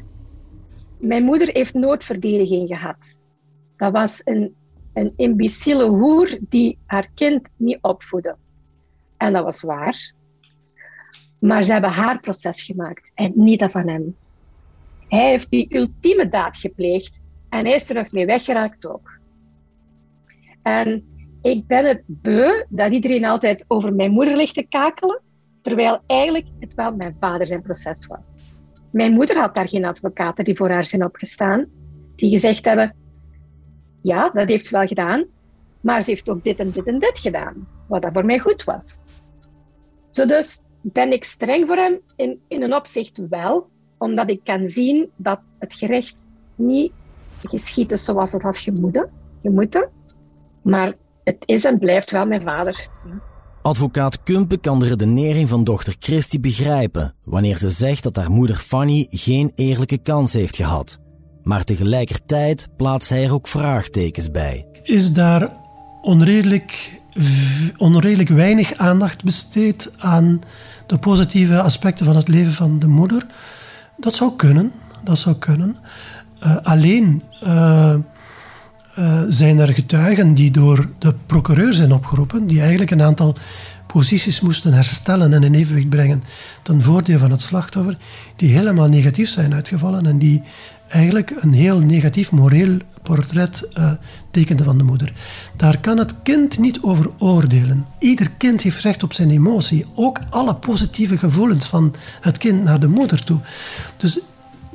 Mijn 0.97 1.23
moeder 1.23 1.49
heeft 1.51 1.73
nooit 1.73 2.03
verdediging 2.03 2.67
gehad. 2.67 3.19
Dat 3.77 3.91
was 3.91 4.21
een, 4.23 4.55
een 4.93 5.13
imbeciele 5.15 5.87
hoer 5.89 6.39
die 6.49 6.77
haar 6.85 7.09
kind 7.13 7.49
niet 7.55 7.77
opvoedde. 7.81 8.35
En 9.17 9.33
dat 9.33 9.43
was 9.43 9.61
waar. 9.61 10.13
Maar 11.39 11.63
ze 11.63 11.71
hebben 11.71 11.89
haar 11.89 12.19
proces 12.19 12.63
gemaakt 12.63 13.11
en 13.15 13.31
niet 13.35 13.59
dat 13.59 13.71
van 13.71 13.87
hem. 13.87 14.15
Hij 15.07 15.29
heeft 15.29 15.49
die 15.49 15.75
ultieme 15.75 16.27
daad 16.27 16.57
gepleegd 16.57 17.19
en 17.49 17.65
hij 17.65 17.75
is 17.75 17.89
er 17.89 17.95
nog 17.95 18.11
mee 18.11 18.25
weggeraakt 18.25 18.87
ook. 18.87 19.19
En 20.61 21.03
ik 21.41 21.67
ben 21.67 21.85
het 21.85 22.01
beu 22.05 22.65
dat 22.69 22.91
iedereen 22.91 23.25
altijd 23.25 23.65
over 23.67 23.93
mijn 23.93 24.11
moeder 24.11 24.37
ligt 24.37 24.53
te 24.53 24.65
kakelen, 24.69 25.21
terwijl 25.61 25.99
eigenlijk 26.05 26.47
het 26.59 26.73
wel 26.73 26.95
mijn 26.95 27.15
vader 27.19 27.47
zijn 27.47 27.61
proces 27.61 28.07
was. 28.07 28.39
Mijn 28.91 29.13
moeder 29.13 29.37
had 29.37 29.55
daar 29.55 29.69
geen 29.69 29.85
advocaten 29.85 30.43
die 30.43 30.55
voor 30.55 30.69
haar 30.69 30.85
zijn 30.85 31.03
opgestaan, 31.05 31.65
die 32.15 32.29
gezegd 32.29 32.65
hebben: 32.65 32.95
ja, 34.01 34.29
dat 34.29 34.49
heeft 34.49 34.65
ze 34.65 34.77
wel 34.77 34.87
gedaan, 34.87 35.25
maar 35.81 36.01
ze 36.01 36.09
heeft 36.09 36.29
ook 36.29 36.43
dit 36.43 36.59
en 36.59 36.71
dit 36.71 36.87
en 36.87 36.99
dit 36.99 37.19
gedaan, 37.19 37.67
wat 37.87 38.01
dat 38.01 38.13
voor 38.13 38.25
mij 38.25 38.39
goed 38.39 38.63
was. 38.63 39.07
Zo 40.09 40.25
dus 40.25 40.63
ben 40.81 41.11
ik 41.11 41.23
streng 41.23 41.67
voor 41.67 41.77
hem 41.77 41.99
in, 42.15 42.41
in 42.47 42.63
een 42.63 42.75
opzicht 42.75 43.21
wel, 43.29 43.69
omdat 43.97 44.29
ik 44.29 44.43
kan 44.43 44.67
zien 44.67 45.11
dat 45.15 45.39
het 45.59 45.73
gerecht 45.73 46.25
niet 46.55 46.91
geschiet 47.43 47.91
is 47.91 48.05
zoals 48.05 48.31
het 48.31 48.41
had 48.41 48.57
gemoeten, 48.57 49.09
gemoeten. 49.41 49.89
Maar 50.61 50.93
het 51.23 51.37
is 51.45 51.65
en 51.65 51.79
blijft 51.79 52.11
wel 52.11 52.25
mijn 52.25 52.41
vader. 52.41 52.87
Advocaat 53.61 54.23
Kumpe 54.23 54.57
kan 54.57 54.79
de 54.79 54.85
redenering 54.85 55.49
van 55.49 55.63
dochter 55.63 55.95
Christy 55.99 56.39
begrijpen 56.39 57.13
wanneer 57.23 57.57
ze 57.57 57.69
zegt 57.69 58.03
dat 58.03 58.15
haar 58.15 58.31
moeder 58.31 58.55
Fanny 58.55 59.07
geen 59.09 59.51
eerlijke 59.55 59.97
kans 59.97 60.33
heeft 60.33 60.55
gehad. 60.55 60.99
Maar 61.43 61.63
tegelijkertijd 61.63 62.67
plaatst 62.77 63.09
hij 63.09 63.23
er 63.23 63.33
ook 63.33 63.47
vraagtekens 63.47 64.31
bij. 64.31 64.65
Is 64.83 65.13
daar 65.13 65.49
onredelijk, 66.01 67.01
onredelijk 67.77 68.29
weinig 68.29 68.73
aandacht 68.73 69.23
besteed 69.23 69.91
aan 69.97 70.41
de 70.87 70.97
positieve 70.97 71.61
aspecten 71.61 72.05
van 72.05 72.15
het 72.15 72.27
leven 72.27 72.53
van 72.53 72.79
de 72.79 72.87
moeder? 72.87 73.25
Dat 73.97 74.15
zou 74.15 74.35
kunnen. 74.35 74.71
Dat 75.03 75.17
zou 75.17 75.35
kunnen. 75.35 75.77
Uh, 76.43 76.57
alleen 76.57 77.23
uh, 77.43 77.95
uh, 78.99 79.21
zijn 79.29 79.59
er 79.59 79.73
getuigen 79.73 80.33
die 80.33 80.51
door 80.51 80.89
de 80.99 81.13
procureur 81.25 81.73
zijn 81.73 81.93
opgeroepen, 81.93 82.45
die 82.45 82.59
eigenlijk 82.59 82.91
een 82.91 83.01
aantal 83.01 83.35
posities 83.87 84.41
moesten 84.41 84.73
herstellen 84.73 85.33
en 85.33 85.43
in 85.43 85.53
evenwicht 85.53 85.89
brengen 85.89 86.23
ten 86.63 86.81
voordeel 86.81 87.19
van 87.19 87.31
het 87.31 87.41
slachtoffer, 87.41 87.97
die 88.35 88.55
helemaal 88.55 88.87
negatief 88.87 89.29
zijn 89.29 89.53
uitgevallen 89.53 90.05
en 90.05 90.17
die 90.17 90.43
eigenlijk 90.87 91.33
een 91.39 91.53
heel 91.53 91.79
negatief 91.79 92.31
moreel 92.31 92.77
portret 93.03 93.67
uh, 93.77 93.91
tekende 94.31 94.63
van 94.63 94.77
de 94.77 94.83
moeder. 94.83 95.13
Daar 95.57 95.79
kan 95.79 95.97
het 95.97 96.13
kind 96.23 96.59
niet 96.59 96.81
over 96.81 97.11
oordelen. 97.17 97.85
Ieder 97.99 98.31
kind 98.37 98.61
heeft 98.61 98.81
recht 98.81 99.03
op 99.03 99.13
zijn 99.13 99.29
emotie, 99.29 99.85
ook 99.95 100.19
alle 100.29 100.55
positieve 100.55 101.17
gevoelens 101.17 101.67
van 101.67 101.93
het 102.21 102.37
kind 102.37 102.63
naar 102.63 102.79
de 102.79 102.87
moeder 102.87 103.23
toe. 103.23 103.39
Dus 103.97 104.19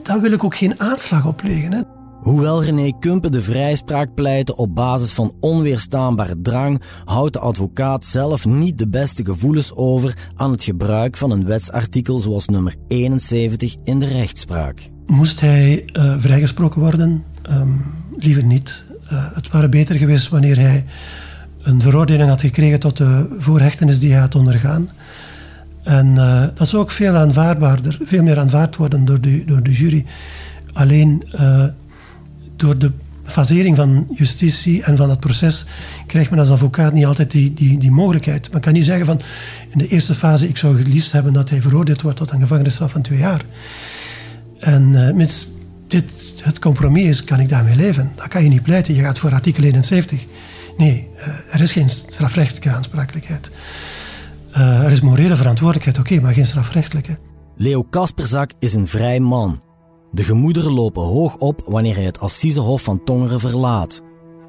daar 0.02 0.20
wil 0.20 0.32
ik 0.32 0.44
ook 0.44 0.56
geen 0.56 0.80
aanslag 0.80 1.26
op 1.26 1.42
leggen. 1.42 1.72
Hè. 1.72 1.80
Hoewel 2.20 2.64
René 2.64 2.92
Kumpen 2.98 3.32
de 3.32 3.40
vrijspraak 3.40 4.14
pleitte 4.14 4.56
op 4.56 4.74
basis 4.74 5.12
van 5.12 5.34
onweerstaanbare 5.40 6.40
drang, 6.42 6.82
houdt 7.04 7.32
de 7.32 7.38
advocaat 7.38 8.04
zelf 8.04 8.46
niet 8.46 8.78
de 8.78 8.88
beste 8.88 9.24
gevoelens 9.24 9.74
over 9.74 10.30
aan 10.34 10.50
het 10.50 10.64
gebruik 10.64 11.16
van 11.16 11.30
een 11.30 11.46
wetsartikel 11.46 12.18
zoals 12.18 12.46
nummer 12.46 12.74
71 12.88 13.76
in 13.84 13.98
de 13.98 14.06
rechtspraak. 14.06 14.88
Moest 15.06 15.40
hij 15.40 15.84
uh, 15.92 16.14
vrijgesproken 16.18 16.80
worden? 16.80 17.24
Um, 17.50 17.84
liever 18.16 18.44
niet. 18.44 18.82
Uh, 19.12 19.24
het 19.34 19.48
waren 19.48 19.70
beter 19.70 19.96
geweest 19.96 20.28
wanneer 20.28 20.58
hij 20.58 20.84
een 21.62 21.80
veroordeling 21.80 22.28
had 22.28 22.40
gekregen 22.40 22.80
tot 22.80 22.96
de 22.96 23.36
voorhechtenis 23.38 23.98
die 23.98 24.12
hij 24.12 24.20
had 24.20 24.34
ondergaan. 24.34 24.88
En 25.82 26.06
uh, 26.06 26.44
dat 26.54 26.68
zou 26.68 26.82
ook 26.82 26.90
veel 26.90 27.14
aanvaardbaarder, 27.14 27.98
veel 28.02 28.22
meer 28.22 28.38
aanvaard 28.38 28.76
worden 28.76 29.04
door 29.04 29.20
de, 29.20 29.44
door 29.44 29.62
de 29.62 29.72
jury. 29.72 30.04
Alleen 30.72 31.22
door 32.56 32.78
de 32.78 32.92
fasering 33.24 33.76
van 33.76 34.06
justitie 34.14 34.82
en 34.82 34.96
van 34.96 35.10
het 35.10 35.20
proces 35.20 35.66
krijgt 36.06 36.30
men 36.30 36.38
als 36.38 36.50
advocaat 36.50 36.92
niet 36.92 37.06
altijd 37.06 37.30
die, 37.30 37.52
die, 37.52 37.78
die 37.78 37.90
mogelijkheid. 37.90 38.52
Men 38.52 38.60
kan 38.60 38.72
niet 38.72 38.84
zeggen 38.84 39.06
van 39.06 39.20
in 39.68 39.78
de 39.78 39.88
eerste 39.88 40.14
fase 40.14 40.48
ik 40.48 40.56
zou 40.56 40.82
geliefd 40.82 41.12
hebben 41.12 41.32
dat 41.32 41.50
hij 41.50 41.62
veroordeeld 41.62 42.02
wordt 42.02 42.18
tot 42.18 42.30
een 42.30 42.40
gevangenisstraf 42.40 42.92
van 42.92 43.02
twee 43.02 43.18
jaar. 43.18 43.44
En 44.58 44.92
uh, 44.92 45.10
mits 45.10 45.48
dit 45.86 46.40
het 46.44 46.58
compromis 46.58 47.08
is, 47.08 47.24
kan 47.24 47.40
ik 47.40 47.48
daarmee 47.48 47.76
leven. 47.76 48.12
Dat 48.14 48.28
kan 48.28 48.42
je 48.42 48.48
niet 48.48 48.62
pleiten. 48.62 48.94
Je 48.94 49.02
gaat 49.02 49.18
voor 49.18 49.32
artikel 49.32 49.62
71. 49.62 50.24
Nee, 50.76 51.08
uh, 51.16 51.54
er 51.54 51.60
is 51.60 51.72
geen 51.72 51.88
strafrechtelijke 51.88 52.70
aansprakelijkheid. 52.70 53.50
Uh, 54.50 54.84
er 54.84 54.90
is 54.90 55.00
morele 55.00 55.36
verantwoordelijkheid, 55.36 55.98
oké, 55.98 56.20
maar 56.20 56.32
geen 56.32 56.46
strafrechtelijke. 56.46 57.18
Leo 57.56 57.82
Kasperzak 57.82 58.50
is 58.58 58.74
een 58.74 58.86
vrij 58.86 59.20
man. 59.20 59.65
De 60.16 60.24
gemoederen 60.24 60.72
lopen 60.72 61.02
hoog 61.02 61.36
op 61.36 61.62
wanneer 61.66 61.94
hij 61.94 62.04
het 62.04 62.20
Assisehof 62.20 62.82
van 62.82 63.04
Tongeren 63.04 63.40
verlaat. 63.40 64.02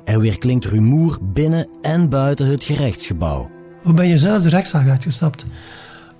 Er 0.03 0.19
weerklinkt 0.19 0.65
rumoer 0.65 1.17
binnen 1.21 1.67
en 1.82 2.10
buiten 2.10 2.47
het 2.47 2.63
gerechtsgebouw. 2.63 3.49
Hoe 3.82 3.93
ben 3.93 4.08
je 4.08 4.17
zelf 4.17 4.43
de 4.43 4.49
rechtszaal 4.49 4.89
uitgestapt? 4.89 5.45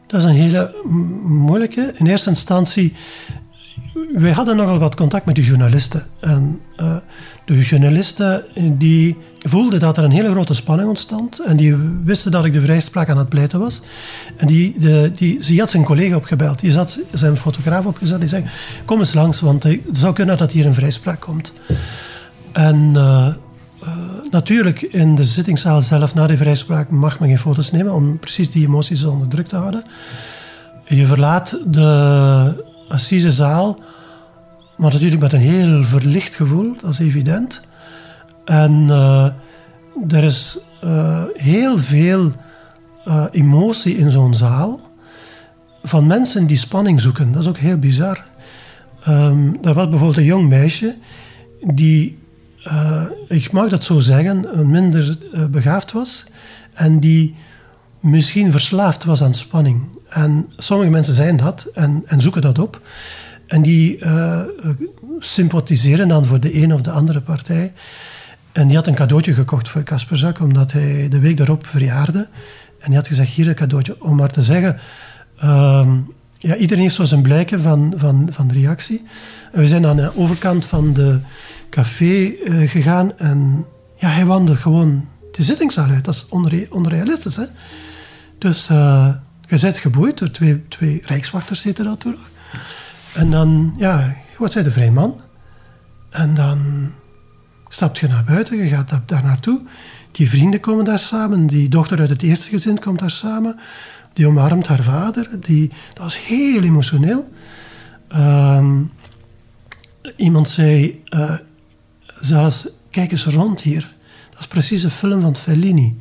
Dat 0.08 0.20
is 0.20 0.26
een 0.26 0.36
hele 0.36 0.76
moeilijke. 1.24 1.94
In 1.96 2.08
eerste 2.08 2.30
instantie 2.30 2.94
wij 4.14 4.32
hadden 4.32 4.56
nogal 4.56 4.80
wat 4.80 4.96
contact 4.96 5.26
met 5.26 5.36
de 5.36 5.44
journalisten. 5.44 6.06
En 6.20 6.62
uh, 6.80 6.96
de 7.56 7.62
journalisten 7.62 8.46
die 8.78 9.18
voelden 9.40 9.80
dat 9.80 9.98
er 9.98 10.04
een 10.04 10.12
hele 10.12 10.30
grote 10.30 10.54
spanning 10.54 10.90
ontstond. 10.90 11.40
En 11.40 11.58
die 11.58 11.76
wisten 12.04 12.32
dat 12.32 12.46
ik 12.46 12.54
de 12.54 12.62
vrijspraak 12.62 13.10
aan 13.10 13.18
het 13.18 13.30
pleiten 13.30 13.60
was. 13.60 13.82
En 14.36 14.48
die, 14.48 14.80
de, 14.80 15.12
die, 15.16 15.44
ze 15.44 15.60
had 15.60 15.70
zijn 15.70 15.84
collega 15.84 16.16
opgebeld. 16.16 16.60
Die 16.60 16.72
zat 16.72 17.00
zijn 17.14 17.38
fotograaf 17.38 17.86
opgezet. 17.86 18.20
Die 18.20 18.30
zei, 18.30 18.44
kom 18.86 19.00
eens 19.00 19.14
langs, 19.14 19.40
want 19.40 19.64
het 19.64 19.82
zou 19.92 20.14
kunnen 20.14 20.38
dat 20.38 20.52
hier 20.52 20.66
een 20.66 20.74
vrijspraak 20.74 21.20
komt. 21.20 21.54
En 22.52 22.92
uh, 22.96 23.28
uh, 23.84 23.90
natuurlijk, 24.32 24.82
in 24.82 25.16
de 25.16 25.26
zittingszaal 25.26 25.82
zelf 25.82 26.14
na 26.14 26.28
de 26.28 26.38
vrijspraak 26.38 26.90
mag 26.90 27.20
men 27.20 27.30
geen 27.30 27.38
foto's 27.38 27.72
nemen 27.72 27.94
om 27.94 28.20
precies 28.20 28.52
die 28.52 28.66
emoties 28.66 29.04
onder 29.04 29.28
druk 29.28 29.48
te 29.48 29.56
houden. 29.56 29.84
Je 30.86 31.06
verlaat 31.06 31.60
de 31.66 32.66
assisezaal 32.88 33.80
maar 34.78 34.92
natuurlijk 34.92 35.22
met 35.22 35.34
een 35.34 35.40
heel 35.40 35.84
verlicht 35.84 36.36
gevoel, 36.36 36.76
dat 36.82 36.92
is 36.92 37.00
evident. 37.00 37.62
En 38.46 38.72
uh, 38.88 39.28
er 40.08 40.24
is 40.24 40.60
uh, 40.84 41.24
heel 41.34 41.78
veel 41.78 42.32
uh, 43.08 43.26
emotie 43.32 43.98
in 43.98 44.12
zo'n 44.12 44.36
zaal 44.36 44.80
van 45.84 46.08
mensen 46.08 46.48
die 46.48 46.58
spanning 46.58 47.02
zoeken. 47.02 47.32
Dat 47.32 47.42
is 47.42 47.48
ook 47.48 47.58
heel 47.58 47.78
bizar. 47.78 48.24
Um, 49.08 49.58
er 49.64 49.74
was 49.74 49.90
bijvoorbeeld 49.90 50.18
een 50.18 50.24
jong 50.24 50.50
meisje 50.50 50.98
die, 51.74 52.18
ik 53.28 53.52
mag 53.52 53.70
dat 53.70 53.84
zo 53.84 54.00
zeggen, 54.00 54.70
minder 54.70 55.18
begaafd 55.50 55.92
was 55.92 56.26
en 56.74 57.00
die 57.00 57.36
misschien 58.00 58.52
verslaafd 58.52 59.04
was 59.04 59.24
aan 59.24 59.34
spanning. 59.34 59.82
En 60.10 60.50
sommige 60.58 60.90
mensen 60.90 61.14
zijn 61.14 61.38
dat 61.38 61.68
en, 61.74 62.04
en 62.06 62.22
zoeken 62.22 62.42
dat 62.42 62.60
op. 62.60 62.82
En 63.48 63.62
die 63.62 63.98
uh, 64.00 64.42
sympathiseren 65.20 66.08
dan 66.08 66.26
voor 66.26 66.40
de 66.40 66.64
een 66.64 66.74
of 66.74 66.82
de 66.82 66.92
andere 66.92 67.22
partij. 67.22 67.74
En 68.52 68.68
die 68.68 68.76
had 68.76 68.88
een 68.88 68.96
cadeautje 68.96 69.34
gekocht 69.34 69.70
voor 69.70 69.84
Kasperzak, 69.84 70.40
omdat 70.40 70.72
hij 70.72 71.08
de 71.10 71.20
week 71.20 71.38
daarop 71.38 71.68
verjaarde. 71.68 72.28
En 72.80 72.86
die 72.86 72.96
had 72.96 73.08
gezegd, 73.08 73.30
hier 73.30 73.48
een 73.48 73.56
cadeautje. 73.56 74.02
Om 74.02 74.16
maar 74.16 74.32
te 74.32 74.44
zeggen, 74.44 74.80
uh, 75.44 75.88
ja, 76.38 76.56
iedereen 76.56 76.84
heeft 76.84 76.96
zo 76.96 77.04
zijn 77.04 77.22
blijken 77.22 77.62
van, 77.62 77.94
van, 77.98 78.28
van 78.32 78.52
reactie. 78.52 79.04
En 79.52 79.60
we 79.60 79.68
zijn 79.68 79.86
aan 79.86 79.96
de 79.96 80.18
overkant 80.18 80.66
van 80.66 80.94
de 80.94 81.20
café 81.70 82.04
uh, 82.04 82.70
gegaan 82.70 83.18
en 83.18 83.66
ja, 83.96 84.10
hij 84.10 84.26
wandelde 84.26 84.60
gewoon 84.60 85.08
de 85.32 85.44
zittingszaal 85.44 85.90
uit. 85.90 86.06
Dat 86.06 86.16
is 86.16 86.26
onre 86.30 86.68
onrealistisch, 86.70 87.36
hè. 87.36 87.46
Dus 88.38 88.70
uh, 88.72 89.10
je 89.42 89.60
bent 89.60 89.78
geboeid 89.78 90.18
door 90.18 90.32
twee, 90.32 90.68
twee 90.68 91.02
rijkswachters, 91.06 91.64
heette 91.64 91.84
dat 91.84 92.00
toen 92.00 92.16
en 93.14 93.32
dan, 93.32 93.74
ja, 93.78 94.16
wat 94.38 94.52
zei 94.52 94.64
de 94.64 94.72
vrij 94.72 94.92
man? 94.92 95.22
En 96.10 96.34
dan 96.34 96.92
stap 97.68 97.98
je 97.98 98.08
naar 98.08 98.24
buiten, 98.24 98.58
je 98.58 98.68
gaat 98.68 99.02
daar 99.06 99.24
naartoe. 99.24 99.62
Die 100.12 100.30
vrienden 100.30 100.60
komen 100.60 100.86
daar 100.86 101.00
samen, 101.00 101.48
die 101.48 101.70
dochter 101.70 102.00
uit 102.00 102.10
het 102.10 102.22
eerste 102.22 102.50
gezin 102.50 102.80
komt 102.80 103.00
daar 103.00 103.12
samen. 103.12 103.60
Die 104.14 104.28
omarmt 104.28 104.68
haar 104.68 104.84
vader, 104.84 105.30
die, 105.40 105.72
dat 105.94 106.08
is 106.08 106.18
heel 106.18 106.64
emotioneel. 106.64 107.30
Uh, 108.12 108.68
iemand 110.16 110.50
zei 110.50 111.04
uh, 111.10 111.34
zelfs, 112.22 112.70
kijk 112.90 113.12
eens 113.12 113.26
rond 113.26 113.62
hier. 113.62 113.96
Dat 114.30 114.40
is 114.40 114.48
precies 114.48 114.84
een 114.84 114.92
film 114.92 115.22
van 115.22 115.36
Fellini. 115.36 115.98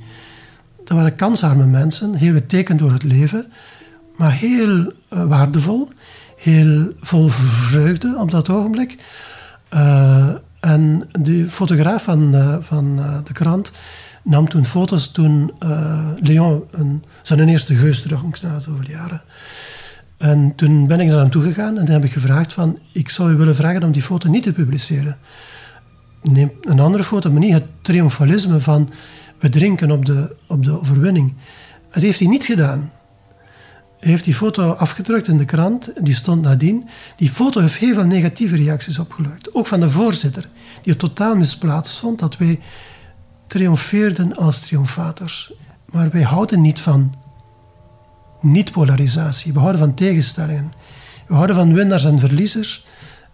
Dat 0.84 0.96
waren 0.96 1.16
kansarme 1.16 1.66
mensen, 1.66 2.14
heel 2.14 2.32
getekend 2.32 2.78
door 2.78 2.92
het 2.92 3.02
leven, 3.02 3.52
maar 4.16 4.32
heel 4.32 4.78
uh, 4.78 5.24
waardevol 5.24 5.90
heel 6.46 6.92
vol 7.00 7.28
vreugde 7.28 8.16
op 8.18 8.30
dat 8.30 8.50
ogenblik. 8.50 8.96
Uh, 9.74 10.34
en 10.60 11.08
de 11.12 11.50
fotograaf 11.50 12.02
van, 12.02 12.34
uh, 12.34 12.56
van 12.60 12.98
uh, 12.98 13.18
de 13.24 13.32
krant 13.32 13.70
nam 14.22 14.48
toen 14.48 14.64
foto's 14.64 15.10
toen 15.10 15.52
Leon 16.20 16.64
zijn 17.22 17.48
eerste 17.48 17.74
geus 17.74 18.02
terug 18.02 18.42
na 18.42 18.60
zoveel 18.60 18.88
jaren. 18.88 19.22
En 20.16 20.52
toen 20.54 20.86
ben 20.86 21.00
ik 21.00 21.08
daar 21.08 21.20
aan 21.20 21.30
toegegaan 21.30 21.78
en 21.78 21.84
dan 21.84 21.94
heb 21.94 22.04
ik 22.04 22.12
gevraagd 22.12 22.52
van, 22.52 22.78
ik 22.92 23.10
zou 23.10 23.32
u 23.32 23.36
willen 23.36 23.56
vragen 23.56 23.82
om 23.82 23.92
die 23.92 24.02
foto 24.02 24.28
niet 24.28 24.42
te 24.42 24.52
publiceren. 24.52 25.18
Neem 26.22 26.52
een 26.62 26.80
andere 26.80 27.04
foto, 27.04 27.30
maar 27.30 27.40
niet 27.40 27.52
het 27.52 27.66
triomfalisme 27.82 28.60
van 28.60 28.90
we 29.38 29.48
drinken 29.48 29.90
op 29.90 30.04
de, 30.04 30.36
op 30.46 30.64
de 30.64 30.80
overwinning. 30.80 31.34
Dat 31.92 32.02
heeft 32.02 32.18
hij 32.18 32.28
niet 32.28 32.44
gedaan. 32.44 32.90
Heeft 34.00 34.24
die 34.24 34.34
foto 34.34 34.70
afgedrukt 34.70 35.28
in 35.28 35.36
de 35.36 35.44
krant, 35.44 35.92
die 36.04 36.14
stond 36.14 36.42
nadien. 36.42 36.88
Die 37.16 37.30
foto 37.30 37.60
heeft 37.60 37.76
heel 37.76 37.94
veel 37.94 38.06
negatieve 38.06 38.56
reacties 38.56 38.98
opgeluid. 38.98 39.54
Ook 39.54 39.66
van 39.66 39.80
de 39.80 39.90
voorzitter, 39.90 40.48
die 40.82 40.92
het 40.92 40.98
totaal 40.98 41.36
misplaatst 41.36 41.98
vond 41.98 42.18
dat 42.18 42.36
wij 42.36 42.60
triomfeerden 43.46 44.36
als 44.36 44.60
triomfators. 44.60 45.52
Maar 45.92 46.10
wij 46.10 46.22
houden 46.22 46.60
niet 46.60 46.80
van 46.80 47.14
niet-polarisatie. 48.40 49.52
We 49.52 49.58
houden 49.58 49.80
van 49.80 49.94
tegenstellingen. 49.94 50.72
We 51.26 51.34
houden 51.34 51.56
van 51.56 51.74
winnaars 51.74 52.04
en 52.04 52.18
verliezers 52.18 52.86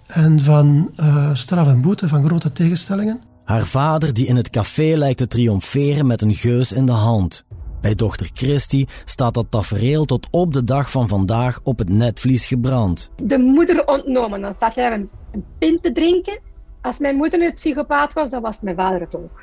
en 0.07 0.41
van 0.41 0.91
uh, 1.01 1.31
straf 1.33 1.69
en 1.69 1.81
boete, 1.81 2.09
van 2.09 2.25
grote 2.25 2.53
tegenstellingen. 2.53 3.23
Haar 3.45 3.67
vader, 3.67 4.15
die 4.15 4.27
in 4.27 4.37
het 4.37 4.51
café 4.51 4.97
lijkt 4.97 5.19
te 5.19 5.27
triomferen 5.27 6.07
met 6.07 6.23
een 6.23 6.35
geus 6.35 6.73
in 6.73 6.87
de 6.87 6.93
hand. 6.93 7.45
Bij 7.83 7.95
dochter 7.95 8.31
Christy 8.33 8.85
staat 9.05 9.35
dat 9.35 9.51
tafereel 9.51 10.05
tot 10.05 10.29
op 10.31 10.53
de 10.53 10.65
dag 10.65 10.91
van 10.91 11.09
vandaag 11.09 11.61
op 11.63 11.79
het 11.79 11.89
netvlies 11.89 12.47
gebrand. 12.47 13.11
De 13.23 13.39
moeder 13.39 13.87
ontnomen, 13.87 14.41
dan 14.41 14.55
staat 14.55 14.75
hij 14.75 14.93
een, 14.93 15.11
een 15.31 15.45
pint 15.59 15.83
te 15.83 15.93
drinken. 15.93 16.41
Als 16.81 16.99
mijn 16.99 17.17
moeder 17.17 17.43
een 17.43 17.55
psychopaat 17.55 18.13
was, 18.13 18.31
dan 18.31 18.43
was 18.43 18.61
mijn 18.61 18.77
vader 18.77 19.01
het 19.01 19.17
ook. 19.17 19.43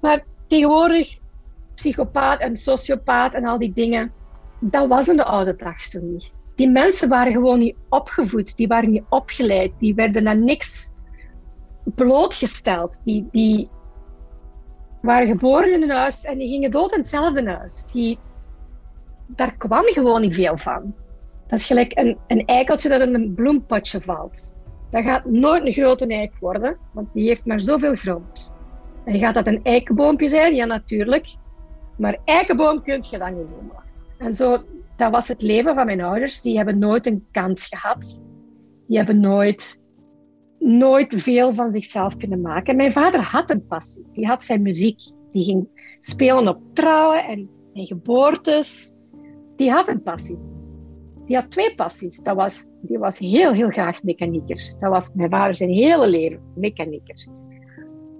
Maar 0.00 0.24
tegenwoordig, 0.46 1.18
psychopaat 1.74 2.40
en 2.40 2.56
sociopaat 2.56 3.32
en 3.32 3.44
al 3.44 3.58
die 3.58 3.72
dingen, 3.72 4.12
dat 4.60 4.88
was 4.88 5.08
in 5.08 5.16
de 5.16 5.24
oude 5.24 5.56
dag 5.56 5.84
zo 5.84 6.00
niet. 6.00 6.30
Die 6.54 6.70
mensen 6.70 7.08
waren 7.08 7.32
gewoon 7.32 7.58
niet 7.58 7.76
opgevoed, 7.88 8.56
die 8.56 8.66
waren 8.66 8.90
niet 8.90 9.04
opgeleid, 9.08 9.72
die 9.78 9.94
werden 9.94 10.28
aan 10.28 10.44
niks 10.44 10.90
blootgesteld. 11.84 12.98
Die, 13.04 13.28
die, 13.30 13.68
waren 15.00 15.28
geboren 15.28 15.72
in 15.72 15.82
een 15.82 15.90
huis 15.90 16.24
en 16.24 16.38
die 16.38 16.48
gingen 16.48 16.70
dood 16.70 16.92
in 16.92 16.98
hetzelfde 16.98 17.50
huis. 17.50 17.86
Die, 17.92 18.18
daar 19.26 19.56
kwam 19.56 19.84
gewoon 19.84 20.20
niet 20.20 20.34
veel 20.34 20.58
van. 20.58 20.94
Dat 21.46 21.58
is 21.58 21.66
gelijk 21.66 21.98
een, 21.98 22.18
een 22.26 22.44
eikeltje 22.44 22.88
dat 22.88 23.00
in 23.00 23.14
een 23.14 23.34
bloempotje 23.34 24.00
valt. 24.00 24.52
Dat 24.90 25.04
gaat 25.04 25.24
nooit 25.24 25.66
een 25.66 25.72
grote 25.72 26.06
eik 26.06 26.32
worden, 26.40 26.76
want 26.92 27.08
die 27.12 27.28
heeft 27.28 27.44
maar 27.44 27.60
zoveel 27.60 27.94
grond. 27.94 28.52
En 29.04 29.18
gaat 29.18 29.34
dat 29.34 29.46
een 29.46 29.60
eikenboompje 29.62 30.28
zijn? 30.28 30.54
Ja, 30.54 30.64
natuurlijk. 30.64 31.34
Maar 31.96 32.18
eikenboom 32.24 32.82
kun 32.82 33.04
je 33.10 33.18
dan 33.18 33.36
niet 33.36 33.50
noemen. 33.50 33.82
En 34.18 34.34
zo, 34.34 34.64
dat 34.96 35.10
was 35.10 35.28
het 35.28 35.42
leven 35.42 35.74
van 35.74 35.86
mijn 35.86 36.00
ouders. 36.00 36.40
Die 36.40 36.56
hebben 36.56 36.78
nooit 36.78 37.06
een 37.06 37.26
kans 37.30 37.66
gehad. 37.66 38.20
Die 38.86 38.96
hebben 38.96 39.20
nooit 39.20 39.80
nooit 40.58 41.14
veel 41.14 41.54
van 41.54 41.72
zichzelf 41.72 42.16
kunnen 42.16 42.40
maken. 42.40 42.76
mijn 42.76 42.92
vader 42.92 43.22
had 43.22 43.50
een 43.50 43.66
passie. 43.66 44.06
Die 44.12 44.26
had 44.26 44.42
zijn 44.42 44.62
muziek. 44.62 45.00
Die 45.32 45.42
ging 45.42 45.68
spelen 46.00 46.48
op 46.48 46.60
trouwen 46.72 47.24
en, 47.24 47.48
geboortes. 47.72 48.94
Die 49.56 49.70
had 49.70 49.88
een 49.88 50.02
passie. 50.02 50.38
Die 51.24 51.36
had 51.36 51.50
twee 51.50 51.74
passies. 51.74 52.18
Dat 52.18 52.36
was, 52.36 52.66
die 52.82 52.98
was 52.98 53.18
heel, 53.18 53.52
heel 53.52 53.70
graag 53.70 54.02
mechanieker. 54.02 54.74
Dat 54.80 54.90
was 54.90 55.14
mijn 55.14 55.30
vader 55.30 55.56
zijn 55.56 55.70
hele 55.70 56.08
leven, 56.08 56.40
mechanieker. 56.54 57.26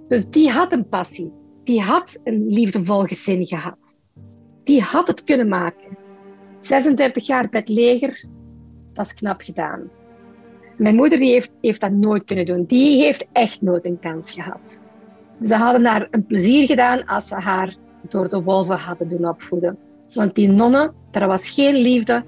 Dus 0.07 0.29
die 0.29 0.49
had 0.49 0.71
een 0.71 0.87
passie. 0.87 1.31
Die 1.63 1.81
had 1.81 2.19
een 2.23 2.47
liefdevol 2.47 3.03
gezin 3.03 3.47
gehad. 3.47 3.97
Die 4.63 4.81
had 4.81 5.07
het 5.07 5.23
kunnen 5.23 5.47
maken. 5.47 5.97
36 6.57 7.27
jaar 7.27 7.49
bij 7.49 7.59
het 7.59 7.69
leger, 7.69 8.25
dat 8.93 9.05
is 9.05 9.13
knap 9.13 9.41
gedaan. 9.41 9.89
Mijn 10.79 10.95
moeder 10.95 11.17
die 11.19 11.31
heeft, 11.31 11.51
heeft 11.61 11.81
dat 11.81 11.91
nooit 11.91 12.23
kunnen 12.23 12.45
doen. 12.45 12.63
Die 12.65 13.03
heeft 13.03 13.27
echt 13.31 13.61
nooit 13.61 13.85
een 13.85 13.99
kans 13.99 14.31
gehad. 14.31 14.79
Ze 15.41 15.55
hadden 15.55 15.85
haar 15.85 16.07
een 16.11 16.25
plezier 16.25 16.65
gedaan 16.65 17.05
als 17.05 17.27
ze 17.27 17.35
haar 17.35 17.75
door 18.09 18.29
de 18.29 18.43
wolven 18.43 18.77
hadden 18.77 19.07
doen 19.09 19.27
opvoeden. 19.27 19.77
Want 20.13 20.35
die 20.35 20.49
nonnen, 20.49 20.93
daar 21.11 21.27
was 21.27 21.49
geen 21.49 21.75
liefde, 21.75 22.23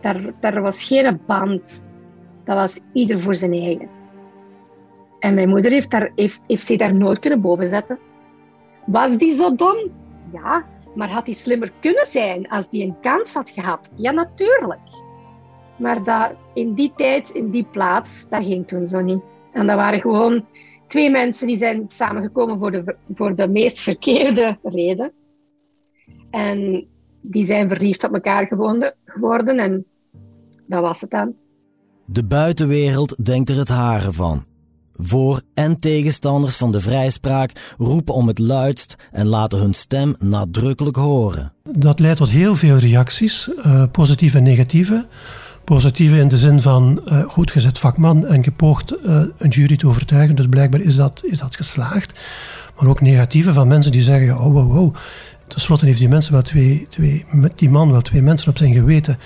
daar, 0.00 0.32
daar 0.40 0.62
was 0.62 0.84
geen 0.84 1.20
band. 1.26 1.88
Dat 2.44 2.56
was 2.56 2.80
ieder 2.92 3.20
voor 3.20 3.36
zijn 3.36 3.52
eigen. 3.52 3.88
En 5.18 5.34
mijn 5.34 5.48
moeder 5.48 5.70
heeft, 5.70 5.90
daar, 5.90 6.12
heeft, 6.14 6.40
heeft 6.46 6.64
zich 6.64 6.78
daar 6.78 6.94
nooit 6.94 7.18
kunnen 7.18 7.40
boven 7.40 7.66
zetten. 7.66 7.98
Was 8.86 9.18
die 9.18 9.32
zo 9.32 9.54
dom? 9.54 9.76
Ja, 10.32 10.66
maar 10.94 11.10
had 11.10 11.26
hij 11.26 11.34
slimmer 11.34 11.70
kunnen 11.80 12.06
zijn 12.06 12.48
als 12.48 12.68
die 12.68 12.84
een 12.84 13.00
kans 13.00 13.34
had 13.34 13.50
gehad? 13.50 13.90
Ja, 13.96 14.10
natuurlijk. 14.10 14.80
Maar 15.80 16.04
dat, 16.04 16.34
in 16.54 16.74
die 16.74 16.92
tijd, 16.96 17.30
in 17.30 17.50
die 17.50 17.66
plaats, 17.70 18.28
dat 18.28 18.44
ging 18.44 18.66
toen 18.66 18.86
zo 18.86 19.00
niet. 19.00 19.20
En 19.52 19.66
dat 19.66 19.76
waren 19.76 20.00
gewoon 20.00 20.44
twee 20.88 21.10
mensen 21.10 21.46
die 21.46 21.56
zijn 21.56 21.88
samengekomen 21.88 22.58
voor 22.58 22.70
de, 22.70 22.96
voor 23.14 23.34
de 23.34 23.48
meest 23.48 23.78
verkeerde 23.78 24.58
reden. 24.62 25.12
En 26.30 26.86
die 27.20 27.44
zijn 27.44 27.68
verliefd 27.68 28.04
op 28.04 28.14
elkaar 28.14 28.46
geworden 29.04 29.58
en 29.58 29.84
dat 30.66 30.80
was 30.80 31.00
het 31.00 31.10
dan. 31.10 31.34
De 32.04 32.24
buitenwereld 32.24 33.24
denkt 33.24 33.50
er 33.50 33.56
het 33.56 33.68
haren 33.68 34.14
van. 34.14 34.44
Voor- 34.94 35.42
en 35.54 35.80
tegenstanders 35.80 36.56
van 36.56 36.72
de 36.72 36.80
vrijspraak 36.80 37.74
roepen 37.78 38.14
om 38.14 38.26
het 38.26 38.38
luidst 38.38 39.08
en 39.10 39.26
laten 39.26 39.58
hun 39.58 39.74
stem 39.74 40.14
nadrukkelijk 40.18 40.96
horen. 40.96 41.52
Dat 41.62 41.98
leidt 41.98 42.18
tot 42.18 42.28
heel 42.28 42.54
veel 42.54 42.76
reacties, 42.76 43.50
uh, 43.56 43.84
positieve 43.92 44.36
en 44.36 44.42
negatieve. 44.42 45.06
Positieve 45.70 46.18
in 46.18 46.28
de 46.28 46.38
zin 46.38 46.60
van 46.60 47.00
uh, 47.04 47.20
goed 47.22 47.50
gezet 47.50 47.78
vakman 47.78 48.26
en 48.26 48.42
gepoogd 48.42 48.94
uh, 49.06 49.22
een 49.38 49.48
jury 49.48 49.76
te 49.76 49.86
overtuigen, 49.86 50.36
dus 50.36 50.46
blijkbaar 50.46 50.80
is 50.80 50.96
dat, 50.96 51.20
is 51.24 51.38
dat 51.38 51.56
geslaagd. 51.56 52.20
Maar 52.76 52.88
ook 52.88 53.00
negatieve 53.00 53.52
van 53.52 53.68
mensen 53.68 53.92
die 53.92 54.02
zeggen, 54.02 54.38
oh 54.38 54.52
wow, 54.52 54.72
wow. 54.72 54.94
Ten 55.46 55.86
heeft 55.86 55.98
die, 55.98 56.08
mensen 56.08 56.32
wel 56.32 56.42
twee, 56.42 56.86
twee, 56.88 57.24
die 57.56 57.70
man 57.70 57.90
wel 57.90 58.00
twee 58.00 58.22
mensen 58.22 58.48
op 58.48 58.56
zijn 58.56 58.72
geweten. 58.72 59.18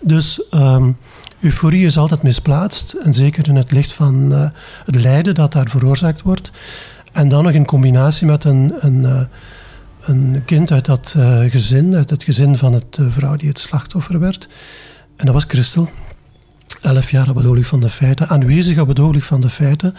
Dus 0.00 0.42
um, 0.54 0.96
euforie 1.40 1.86
is 1.86 1.98
altijd 1.98 2.22
misplaatst. 2.22 2.92
En 2.92 3.14
zeker 3.14 3.48
in 3.48 3.56
het 3.56 3.72
licht 3.72 3.92
van 3.92 4.32
uh, 4.32 4.48
het 4.84 4.94
lijden 4.94 5.34
dat 5.34 5.52
daar 5.52 5.68
veroorzaakt 5.68 6.22
wordt. 6.22 6.50
En 7.12 7.28
dan 7.28 7.44
nog 7.44 7.52
in 7.52 7.64
combinatie 7.64 8.26
met 8.26 8.44
een, 8.44 8.72
een, 8.78 9.28
een 10.00 10.42
kind 10.44 10.70
uit 10.70 10.84
dat 10.84 11.14
gezin, 11.48 11.94
uit 11.94 12.10
het 12.10 12.24
gezin 12.24 12.56
van 12.56 12.72
het 12.72 12.98
vrouw 13.10 13.36
die 13.36 13.48
het 13.48 13.58
slachtoffer 13.58 14.18
werd. 14.18 14.48
En 15.20 15.26
dat 15.26 15.34
was 15.34 15.44
Christel. 15.48 15.88
Elf 16.82 17.10
jaar 17.10 17.28
op 17.28 17.34
het 17.34 17.44
ogenblik 17.44 17.66
van 17.66 17.80
de 17.80 17.88
feiten, 17.88 18.28
aanwezig 18.28 18.78
op 18.78 18.88
het 18.88 18.98
ogenblik 18.98 19.24
van 19.24 19.40
de 19.40 19.48
feiten. 19.48 19.94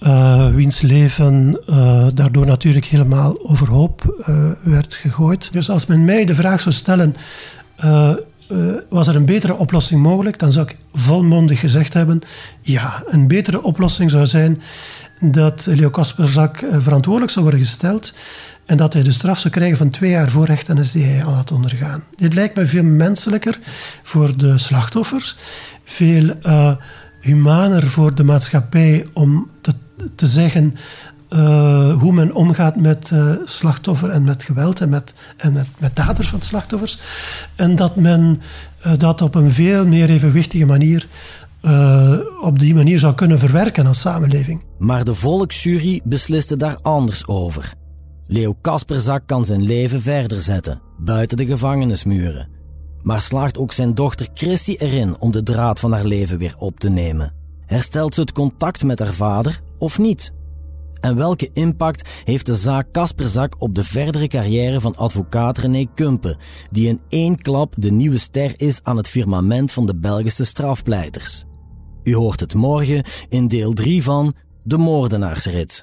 Uh, 0.00 0.48
wiens 0.48 0.80
leven 0.80 1.60
uh, 1.66 2.06
daardoor 2.14 2.46
natuurlijk 2.46 2.84
helemaal 2.84 3.48
overhoop 3.48 4.22
uh, 4.28 4.50
werd 4.62 4.94
gegooid. 4.94 5.52
Dus 5.52 5.70
als 5.70 5.86
men 5.86 6.04
mij 6.04 6.24
de 6.24 6.34
vraag 6.34 6.60
zou 6.60 6.74
stellen, 6.74 7.16
was 8.88 9.08
er 9.08 9.16
een 9.16 9.24
betere 9.24 9.56
oplossing 9.56 10.02
mogelijk, 10.02 10.38
dan 10.38 10.52
zou 10.52 10.66
ik 10.68 10.76
volmondig 10.92 11.60
gezegd 11.60 11.94
hebben, 11.94 12.20
ja, 12.60 13.02
een 13.06 13.28
betere 13.28 13.62
oplossing 13.62 14.10
zou 14.10 14.26
zijn 14.26 14.62
dat 15.20 15.66
Leo 15.66 15.90
Kasperzak 15.90 16.64
verantwoordelijk 16.78 17.32
zou 17.32 17.44
worden 17.44 17.64
gesteld 17.64 18.12
en 18.66 18.76
dat 18.76 18.92
hij 18.92 19.02
de 19.02 19.12
straf 19.12 19.38
zou 19.38 19.54
krijgen 19.54 19.76
van 19.76 19.90
twee 19.90 20.10
jaar 20.10 20.30
voorrechtenis 20.30 20.92
die 20.92 21.04
hij 21.04 21.24
al 21.24 21.32
had 21.32 21.50
ondergaan. 21.52 22.04
Dit 22.16 22.34
lijkt 22.34 22.56
me 22.56 22.66
veel 22.66 22.84
menselijker 22.84 23.58
voor 24.02 24.36
de 24.36 24.58
slachtoffers, 24.58 25.36
veel 25.84 26.34
humaner 27.20 27.90
voor 27.90 28.14
de 28.14 28.24
maatschappij 28.24 29.06
om 29.12 29.50
te 29.60 29.74
te 30.14 30.26
zeggen 30.26 30.74
uh, 31.30 31.92
hoe 31.92 32.12
men 32.12 32.34
omgaat 32.34 32.76
met 32.76 33.10
uh, 33.12 33.32
slachtoffer 33.44 34.08
en 34.08 34.24
met 34.24 34.42
geweld 34.42 34.80
en 34.80 34.88
met, 34.88 35.14
en 35.36 35.52
met, 35.52 35.66
met 35.78 35.96
daders 35.96 36.28
van 36.28 36.40
slachtoffers. 36.40 36.98
En 37.54 37.76
dat 37.76 37.96
men 37.96 38.42
dat 38.98 39.22
op 39.22 39.34
een 39.34 39.52
veel 39.52 39.86
meer 39.86 40.10
evenwichtige 40.10 40.66
manier 40.66 41.06
op 42.40 42.58
die 42.58 42.74
manier 42.74 42.98
zou 42.98 43.14
kunnen 43.14 43.38
verwerken 43.38 43.86
als 43.86 44.00
samenleving. 44.00 44.64
Maar 44.78 45.04
de 45.04 45.14
volksjury 45.14 46.00
besliste 46.04 46.56
daar 46.56 46.78
anders 46.82 47.26
over. 47.26 47.74
Leo 48.26 48.54
Kasperzak 48.60 49.26
kan 49.26 49.44
zijn 49.44 49.62
leven 49.62 50.00
verder 50.00 50.42
zetten, 50.42 50.80
buiten 50.98 51.36
de 51.36 51.46
gevangenismuren. 51.46 52.48
Maar 53.02 53.20
slaagt 53.20 53.58
ook 53.58 53.72
zijn 53.72 53.94
dochter 53.94 54.28
Christy 54.34 54.76
erin 54.78 55.16
om 55.18 55.30
de 55.30 55.42
draad 55.42 55.80
van 55.80 55.92
haar 55.92 56.04
leven 56.04 56.38
weer 56.38 56.54
op 56.58 56.80
te 56.80 56.90
nemen? 56.90 57.34
Herstelt 57.66 58.14
ze 58.14 58.20
het 58.20 58.32
contact 58.32 58.84
met 58.84 58.98
haar 58.98 59.12
vader 59.12 59.60
of 59.78 59.98
niet? 59.98 60.32
En 61.00 61.16
welke 61.16 61.50
impact 61.52 62.08
heeft 62.24 62.46
de 62.46 62.54
zaak 62.54 62.92
Kasperzak 62.92 63.60
op 63.60 63.74
de 63.74 63.84
verdere 63.84 64.26
carrière 64.26 64.80
van 64.80 64.96
advocaat 64.96 65.58
René 65.58 65.84
Kumpen, 65.94 66.36
die 66.70 66.88
in 66.88 67.00
één 67.08 67.36
klap 67.36 67.74
de 67.78 67.90
nieuwe 67.90 68.18
ster 68.18 68.52
is 68.56 68.80
aan 68.82 68.96
het 68.96 69.08
firmament 69.08 69.72
van 69.72 69.86
de 69.86 69.96
Belgische 69.96 70.44
strafpleiters? 70.44 71.44
U 72.02 72.14
hoort 72.14 72.40
het 72.40 72.54
morgen 72.54 73.04
in 73.28 73.48
deel 73.48 73.72
3 73.72 74.02
van 74.02 74.34
De 74.62 74.78
Moordenaarsrit. 74.78 75.82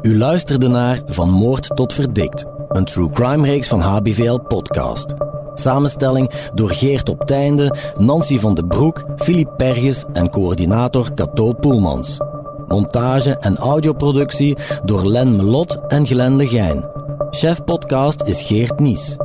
U 0.00 0.18
luisterde 0.18 0.68
naar 0.68 1.00
Van 1.04 1.30
Moord 1.30 1.76
tot 1.76 1.92
Verdikt, 1.92 2.44
een 2.68 2.84
true 2.84 3.10
crime 3.10 3.46
reeks 3.46 3.68
van 3.68 3.80
HBVL 3.80 4.38
Podcast. 4.38 5.14
Samenstelling 5.54 6.30
door 6.54 6.70
Geert 6.70 7.08
op 7.08 7.24
Teinde, 7.24 7.74
Nancy 7.96 8.38
van 8.38 8.54
den 8.54 8.68
Broek, 8.68 9.04
Filip 9.16 9.54
Perges 9.56 10.04
en 10.12 10.30
coördinator 10.30 11.14
Cato 11.14 11.52
Poelmans. 11.52 12.18
Montage 12.66 13.38
en 13.38 13.56
audioproductie 13.56 14.56
door 14.84 15.06
Len 15.06 15.36
Melot 15.36 15.78
en 15.86 16.06
Glenn 16.06 16.36
Legijn. 16.36 16.88
Chef 17.30 17.64
podcast 17.64 18.22
is 18.22 18.42
Geert 18.42 18.78
Nies. 18.78 19.16